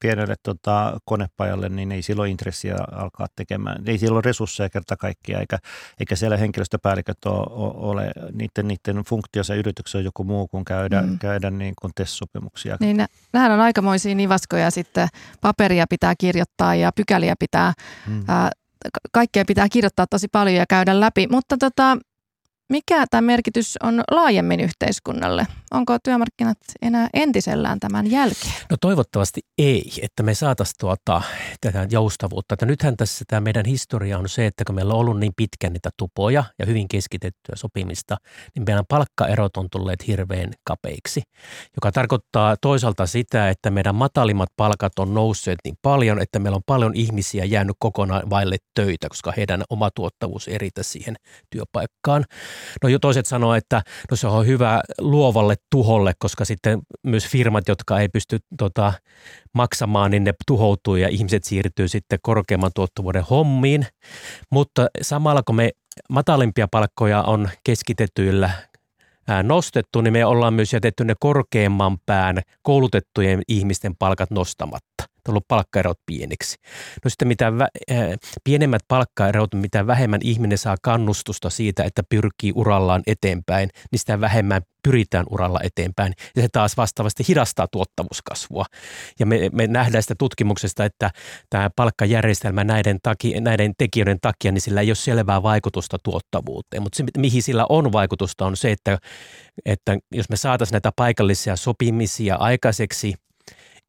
pienelle 0.01 0.35
tota, 0.43 1.01
konepajalle, 1.05 1.69
niin 1.69 1.93
ei 1.93 2.03
silloin 2.03 2.31
intressiä 2.31 2.77
alkaa 2.93 3.27
tekemään. 3.37 3.83
Ei 3.87 3.99
silloin 3.99 4.25
resursseja 4.25 4.71
kerta 4.71 4.97
kaikkia, 4.97 5.41
eikä, 5.41 5.59
eikä 6.01 6.17
siellä 6.17 6.37
henkilöstöpäälliköt 6.37 7.25
ole, 7.25 7.73
ole 7.75 8.13
niiden, 8.33 8.69
niiden 8.69 9.05
funktiossa 9.05 9.55
yrityksessä 9.55 9.99
on 9.99 10.05
joku 10.05 10.25
muu 10.25 10.49
kuin 10.49 10.65
käydä, 10.65 11.03
mm. 11.03 11.19
käydä 11.19 11.51
niin 11.51 11.75
kuin 11.81 11.93
TES-sopimuksia. 11.95 12.77
Niin, 12.81 13.07
nämähän 13.33 13.53
on 13.53 13.61
aikamoisia 13.61 14.15
nivaskoja 14.15 14.64
sitten. 14.71 15.09
Paperia 15.41 15.87
pitää 15.91 16.15
kirjoittaa 16.19 16.75
ja 16.75 16.93
pykäliä 16.93 17.35
pitää, 17.39 17.73
mm. 18.07 18.25
ää, 18.29 18.51
kaikkea 19.13 19.45
pitää 19.45 19.69
kirjoittaa 19.69 20.07
tosi 20.07 20.29
paljon 20.29 20.57
ja 20.57 20.67
käydä 20.69 21.01
läpi. 21.01 21.27
Mutta 21.31 21.57
tota, 21.57 21.99
mikä 22.69 23.05
tämä 23.11 23.21
merkitys 23.21 23.77
on 23.83 24.03
laajemmin 24.11 24.61
yhteiskunnalle? 24.61 25.47
Onko 25.71 25.97
työmarkkinat 26.05 26.59
enää 26.83 27.09
entisellään 27.15 27.81
tämän 27.81 28.11
jälkeen? 28.11 28.55
No 28.71 28.77
toivottavasti 28.81 29.41
ei, 29.59 29.93
että 30.03 30.23
me 30.23 30.35
saataisiin 30.35 30.75
tuota, 30.81 31.23
tätä 31.61 31.87
joustavuutta. 31.91 32.55
Että 32.55 32.67
nythän 32.67 32.97
tässä 32.97 33.25
tämä 33.29 33.41
meidän 33.41 33.67
historia 33.67 34.19
on 34.19 34.29
se, 34.29 34.47
että 34.47 34.65
kun 34.65 34.75
meillä 34.75 34.95
on 34.95 35.01
ollut 35.01 35.21
niin 35.21 35.33
pitkän 35.37 35.73
niitä 35.73 35.91
tupoja 35.97 36.45
ja 36.59 36.67
hyvin 36.67 36.89
keskitettyä 36.89 37.57
sopimista, 37.57 38.17
niin 38.55 38.65
meidän 38.67 38.85
palkkaerot 38.89 39.57
on 39.57 39.69
tulleet 39.71 40.07
hirveän 40.07 40.53
kapeiksi, 40.65 41.23
joka 41.77 41.93
tarkoittaa 41.93 42.57
toisaalta 42.61 43.07
sitä, 43.07 43.49
että 43.49 43.71
meidän 43.71 43.95
matalimmat 43.95 44.49
palkat 44.57 44.99
on 44.99 45.15
nousseet 45.15 45.59
niin 45.65 45.77
paljon, 45.83 46.23
että 46.23 46.39
meillä 46.39 46.57
on 46.57 46.63
paljon 46.67 46.95
ihmisiä 46.95 47.45
jäänyt 47.45 47.77
kokonaan 47.79 48.31
vaille 48.31 48.57
töitä, 48.75 49.09
koska 49.09 49.33
heidän 49.37 49.63
oma 49.71 49.91
tuottavuus 49.91 50.49
ei 50.49 50.59
riitä 50.59 50.83
siihen 50.83 51.17
työpaikkaan. 51.51 52.25
No 52.83 52.89
jo 52.89 52.99
toiset 52.99 53.27
sanoo, 53.27 53.55
että 53.55 53.83
no 54.11 54.17
se 54.17 54.27
on 54.27 54.47
hyvä 54.47 54.81
luovalle 55.01 55.55
tuholle, 55.71 56.13
koska 56.19 56.45
sitten 56.45 56.79
myös 57.03 57.27
firmat, 57.27 57.69
jotka 57.69 58.01
ei 58.01 58.09
pysty 58.09 58.39
tota, 58.59 58.93
maksamaan, 59.53 60.11
niin 60.11 60.25
ne 60.25 60.33
tuhoutuu 60.47 60.97
ja 60.97 61.09
ihmiset 61.09 61.45
siirtyy 61.45 61.89
sitten 61.89 62.19
korkeamman 62.23 62.71
tuottavuuden 62.75 63.25
hommiin. 63.31 63.87
Mutta 64.51 64.87
samalla 65.03 65.43
kun 65.43 65.57
me 65.57 65.71
matalimpia 66.11 66.69
palkkoja 66.71 67.23
on 67.23 67.49
keskitetyillä 67.65 68.51
nostettu, 69.43 70.01
niin 70.01 70.13
me 70.13 70.25
ollaan 70.25 70.55
myös 70.55 70.73
jätetty 70.73 71.05
ne 71.05 71.15
korkeamman 71.21 71.99
pään 72.07 72.43
koulutettujen 72.63 73.43
ihmisten 73.49 73.97
palkat 73.99 74.31
nostamatta 74.31 75.14
tullut 75.25 75.49
palkkaerot 75.49 75.99
pieniksi. 76.07 76.57
No 77.05 77.11
sitten 77.11 77.29
mitä 77.29 77.51
vä- 77.51 77.95
äh, 77.97 78.09
pienemmät 78.45 78.83
palkkaerot, 78.89 79.55
mitä 79.55 79.87
vähemmän 79.87 80.21
ihminen 80.25 80.59
saa 80.59 80.77
kannustusta 80.83 81.51
siitä, 81.51 81.85
että 81.85 82.03
pyrkii 82.09 82.53
urallaan 82.55 83.03
eteenpäin, 83.07 83.71
niin 83.93 83.99
sitä 83.99 84.21
vähemmän 84.21 84.63
pyritään 84.85 85.27
uralla 85.31 85.61
eteenpäin. 85.63 86.13
Ja 86.37 86.43
se 86.43 86.49
taas 86.53 86.77
vastaavasti 86.77 87.25
hidastaa 87.29 87.67
tuottavuuskasvua. 87.73 88.65
Ja 89.21 89.27
me, 89.27 89.51
me 89.53 89.67
nähdään 89.67 90.03
sitä 90.03 90.15
tutkimuksesta, 90.19 90.85
että 90.85 91.11
tämä 91.51 91.71
palkkajärjestelmä 91.77 92.65
näiden, 92.65 92.99
taki, 93.03 93.41
näiden 93.41 93.73
tekijöiden 93.79 94.19
takia, 94.21 94.53
niin 94.53 94.61
sillä 94.61 94.81
ei 94.81 94.89
ole 94.89 94.95
selvää 94.95 95.43
vaikutusta 95.43 95.99
tuottavuuteen. 96.03 96.83
Mutta 96.83 96.97
se, 96.97 97.05
mihin 97.19 97.43
sillä 97.43 97.67
on 97.69 97.93
vaikutusta, 97.93 98.47
on 98.47 98.57
se, 98.57 98.73
että, 98.73 98.99
että 99.65 99.99
jos 100.13 100.29
me 100.29 100.37
saataisiin 100.37 100.75
näitä 100.75 100.93
paikallisia 100.97 101.57
sopimisia 101.57 102.37
aikaiseksi 102.37 103.15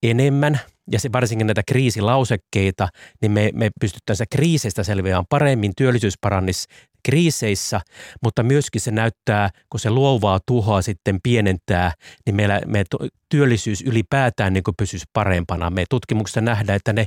enemmän– 0.04 0.60
ja 0.92 1.00
se 1.00 1.12
varsinkin 1.12 1.48
näitä 1.48 1.62
kriisilausekkeita, 1.68 2.88
niin 3.22 3.32
me, 3.32 3.50
me 3.54 3.70
pystyttäisiin 3.80 4.28
kriiseistä 4.32 4.84
selviämään 4.84 5.26
paremmin, 5.30 5.72
työllisyys 5.78 6.14
parannisi 6.22 6.68
kriiseissä, 7.06 7.82
mutta 8.24 8.44
myöskin 8.44 8.82
se 8.82 8.92
näyttää, 8.92 9.50
kun 9.70 9.80
se 9.80 9.90
luovaa 9.90 10.40
tuhoa 10.48 10.82
sitten 10.82 11.20
pienentää, 11.24 11.92
niin 12.26 12.36
meillä 12.36 12.62
me 12.66 12.84
työllisyys 13.30 13.82
ylipäätään 13.82 14.54
niin 14.54 14.64
kuin 14.64 14.76
pysyisi 14.78 15.06
parempana. 15.14 15.70
Me 15.70 15.84
tutkimuksessa 15.90 16.42
nähdään, 16.42 16.76
että 16.76 16.94
ne, 16.94 17.06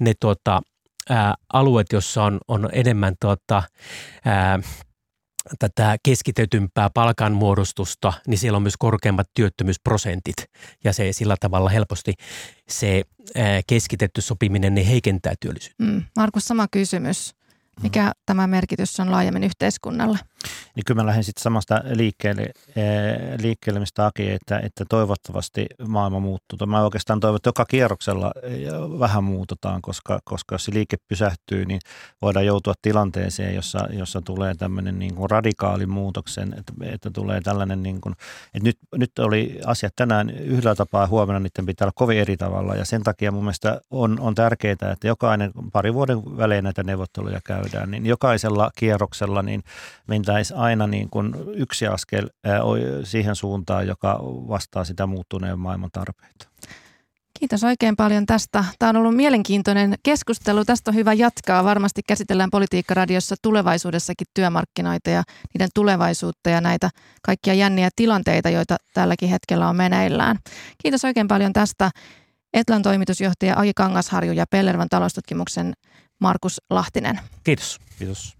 ne 0.00 0.12
tuota, 0.20 0.60
ää, 1.10 1.34
alueet, 1.52 1.86
joissa 1.92 2.24
on, 2.24 2.38
on 2.48 2.68
enemmän 2.72 3.14
tuota, 3.20 3.62
ää, 4.24 4.58
tätä 5.58 5.96
keskitetympää 6.02 6.90
palkanmuodostusta, 6.94 8.12
niin 8.26 8.38
siellä 8.38 8.56
on 8.56 8.62
myös 8.62 8.76
korkeammat 8.78 9.30
työttömyysprosentit 9.34 10.36
ja 10.84 10.92
se 10.92 11.12
sillä 11.12 11.36
tavalla 11.40 11.70
helposti 11.70 12.14
se 12.68 13.02
keskitetty 13.66 14.20
sopiminen 14.20 14.74
niin 14.74 14.86
heikentää 14.86 15.34
työllisyyttä. 15.40 15.84
Mm. 15.84 16.02
Markus, 16.16 16.44
sama 16.44 16.66
kysymys. 16.70 17.34
Mikä 17.82 18.12
tämä 18.26 18.46
merkitys 18.46 19.00
on 19.00 19.10
laajemmin 19.10 19.44
yhteiskunnalle? 19.44 20.18
Niin 20.74 20.84
kyllä 20.86 21.02
mä 21.02 21.06
lähden 21.06 21.24
sitten 21.24 21.42
samasta 21.42 21.80
liikkeelle, 21.84 22.42
eh, 22.76 23.38
liikkeelle 23.42 23.80
mistä 23.80 24.06
Aki, 24.06 24.30
että, 24.30 24.58
että 24.58 24.84
toivottavasti 24.88 25.66
maailma 25.86 26.20
muuttuu. 26.20 26.66
Mä 26.66 26.82
oikeastaan 26.82 27.20
toivon, 27.20 27.36
että 27.36 27.48
joka 27.48 27.64
kierroksella 27.64 28.32
eh, 28.42 28.68
vähän 28.98 29.24
muutetaan, 29.24 29.82
koska, 29.82 30.18
koska 30.24 30.54
jos 30.54 30.64
se 30.64 30.74
liike 30.74 30.96
pysähtyy, 31.08 31.64
niin 31.64 31.80
voidaan 32.22 32.46
joutua 32.46 32.74
tilanteeseen, 32.82 33.54
jossa, 33.54 33.88
jossa 33.90 34.20
tulee 34.22 34.54
tämmöinen 34.54 34.98
niin 34.98 35.14
kuin 35.14 35.30
radikaali 35.30 35.86
muutoksen, 35.86 36.54
että, 36.58 36.72
että 36.82 37.10
tulee 37.10 37.40
tällainen, 37.40 37.82
niin 37.82 38.00
kuin, 38.00 38.12
että 38.54 38.64
nyt, 38.68 38.78
nyt 38.96 39.18
oli 39.18 39.60
asiat 39.66 39.92
tänään 39.96 40.30
yhdellä 40.30 40.74
tapaa, 40.74 41.06
huomenna 41.06 41.40
niiden 41.40 41.66
pitää 41.66 41.84
olla 41.84 41.92
kovin 41.94 42.18
eri 42.18 42.36
tavalla 42.36 42.74
ja 42.74 42.84
sen 42.84 43.02
takia 43.02 43.32
mun 43.32 43.44
mielestä 43.44 43.80
on, 43.90 44.20
on 44.20 44.34
tärkeää, 44.34 44.72
että 44.92 45.06
jokainen 45.06 45.50
pari 45.72 45.94
vuoden 45.94 46.36
välein 46.36 46.64
näitä 46.64 46.82
neuvotteluja 46.82 47.40
käydään, 47.44 47.90
niin 47.90 48.06
jokaisella 48.06 48.70
kierroksella 48.76 49.42
niin 49.42 49.62
mentäisiin 50.28 50.58
aina 50.58 50.86
niin 50.86 51.10
kuin 51.10 51.34
yksi 51.54 51.86
askel 51.86 52.28
siihen 53.04 53.36
suuntaan, 53.36 53.86
joka 53.86 54.18
vastaa 54.22 54.84
sitä 54.84 55.06
muuttuneen 55.06 55.58
maailman 55.58 55.90
tarpeita. 55.92 56.48
Kiitos 57.38 57.64
oikein 57.64 57.96
paljon 57.96 58.26
tästä. 58.26 58.64
Tämä 58.78 58.90
on 58.90 58.96
ollut 58.96 59.16
mielenkiintoinen 59.16 59.94
keskustelu. 60.02 60.64
Tästä 60.64 60.90
on 60.90 60.94
hyvä 60.94 61.12
jatkaa. 61.12 61.64
Varmasti 61.64 62.00
käsitellään 62.08 62.50
Politiikka-radiossa 62.50 63.34
tulevaisuudessakin 63.42 64.26
työmarkkinoita 64.34 65.10
ja 65.10 65.22
niiden 65.54 65.68
tulevaisuutta 65.74 66.50
ja 66.50 66.60
näitä 66.60 66.90
kaikkia 67.22 67.54
jänniä 67.54 67.88
tilanteita, 67.96 68.50
joita 68.50 68.76
tälläkin 68.94 69.28
hetkellä 69.28 69.68
on 69.68 69.76
meneillään. 69.76 70.38
Kiitos 70.82 71.04
oikein 71.04 71.28
paljon 71.28 71.52
tästä. 71.52 71.90
Etlan 72.54 72.82
toimitusjohtaja 72.82 73.58
Agi 73.58 73.72
Kangasharju 73.76 74.32
ja 74.32 74.44
Pellervan 74.50 74.88
taloustutkimuksen 74.88 75.72
Markus 76.20 76.60
Lahtinen. 76.70 77.20
Kiitos. 77.44 77.78
Kiitos. 77.98 78.37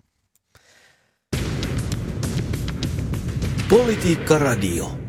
Politiikka 3.69 4.39
Radio. 4.39 5.08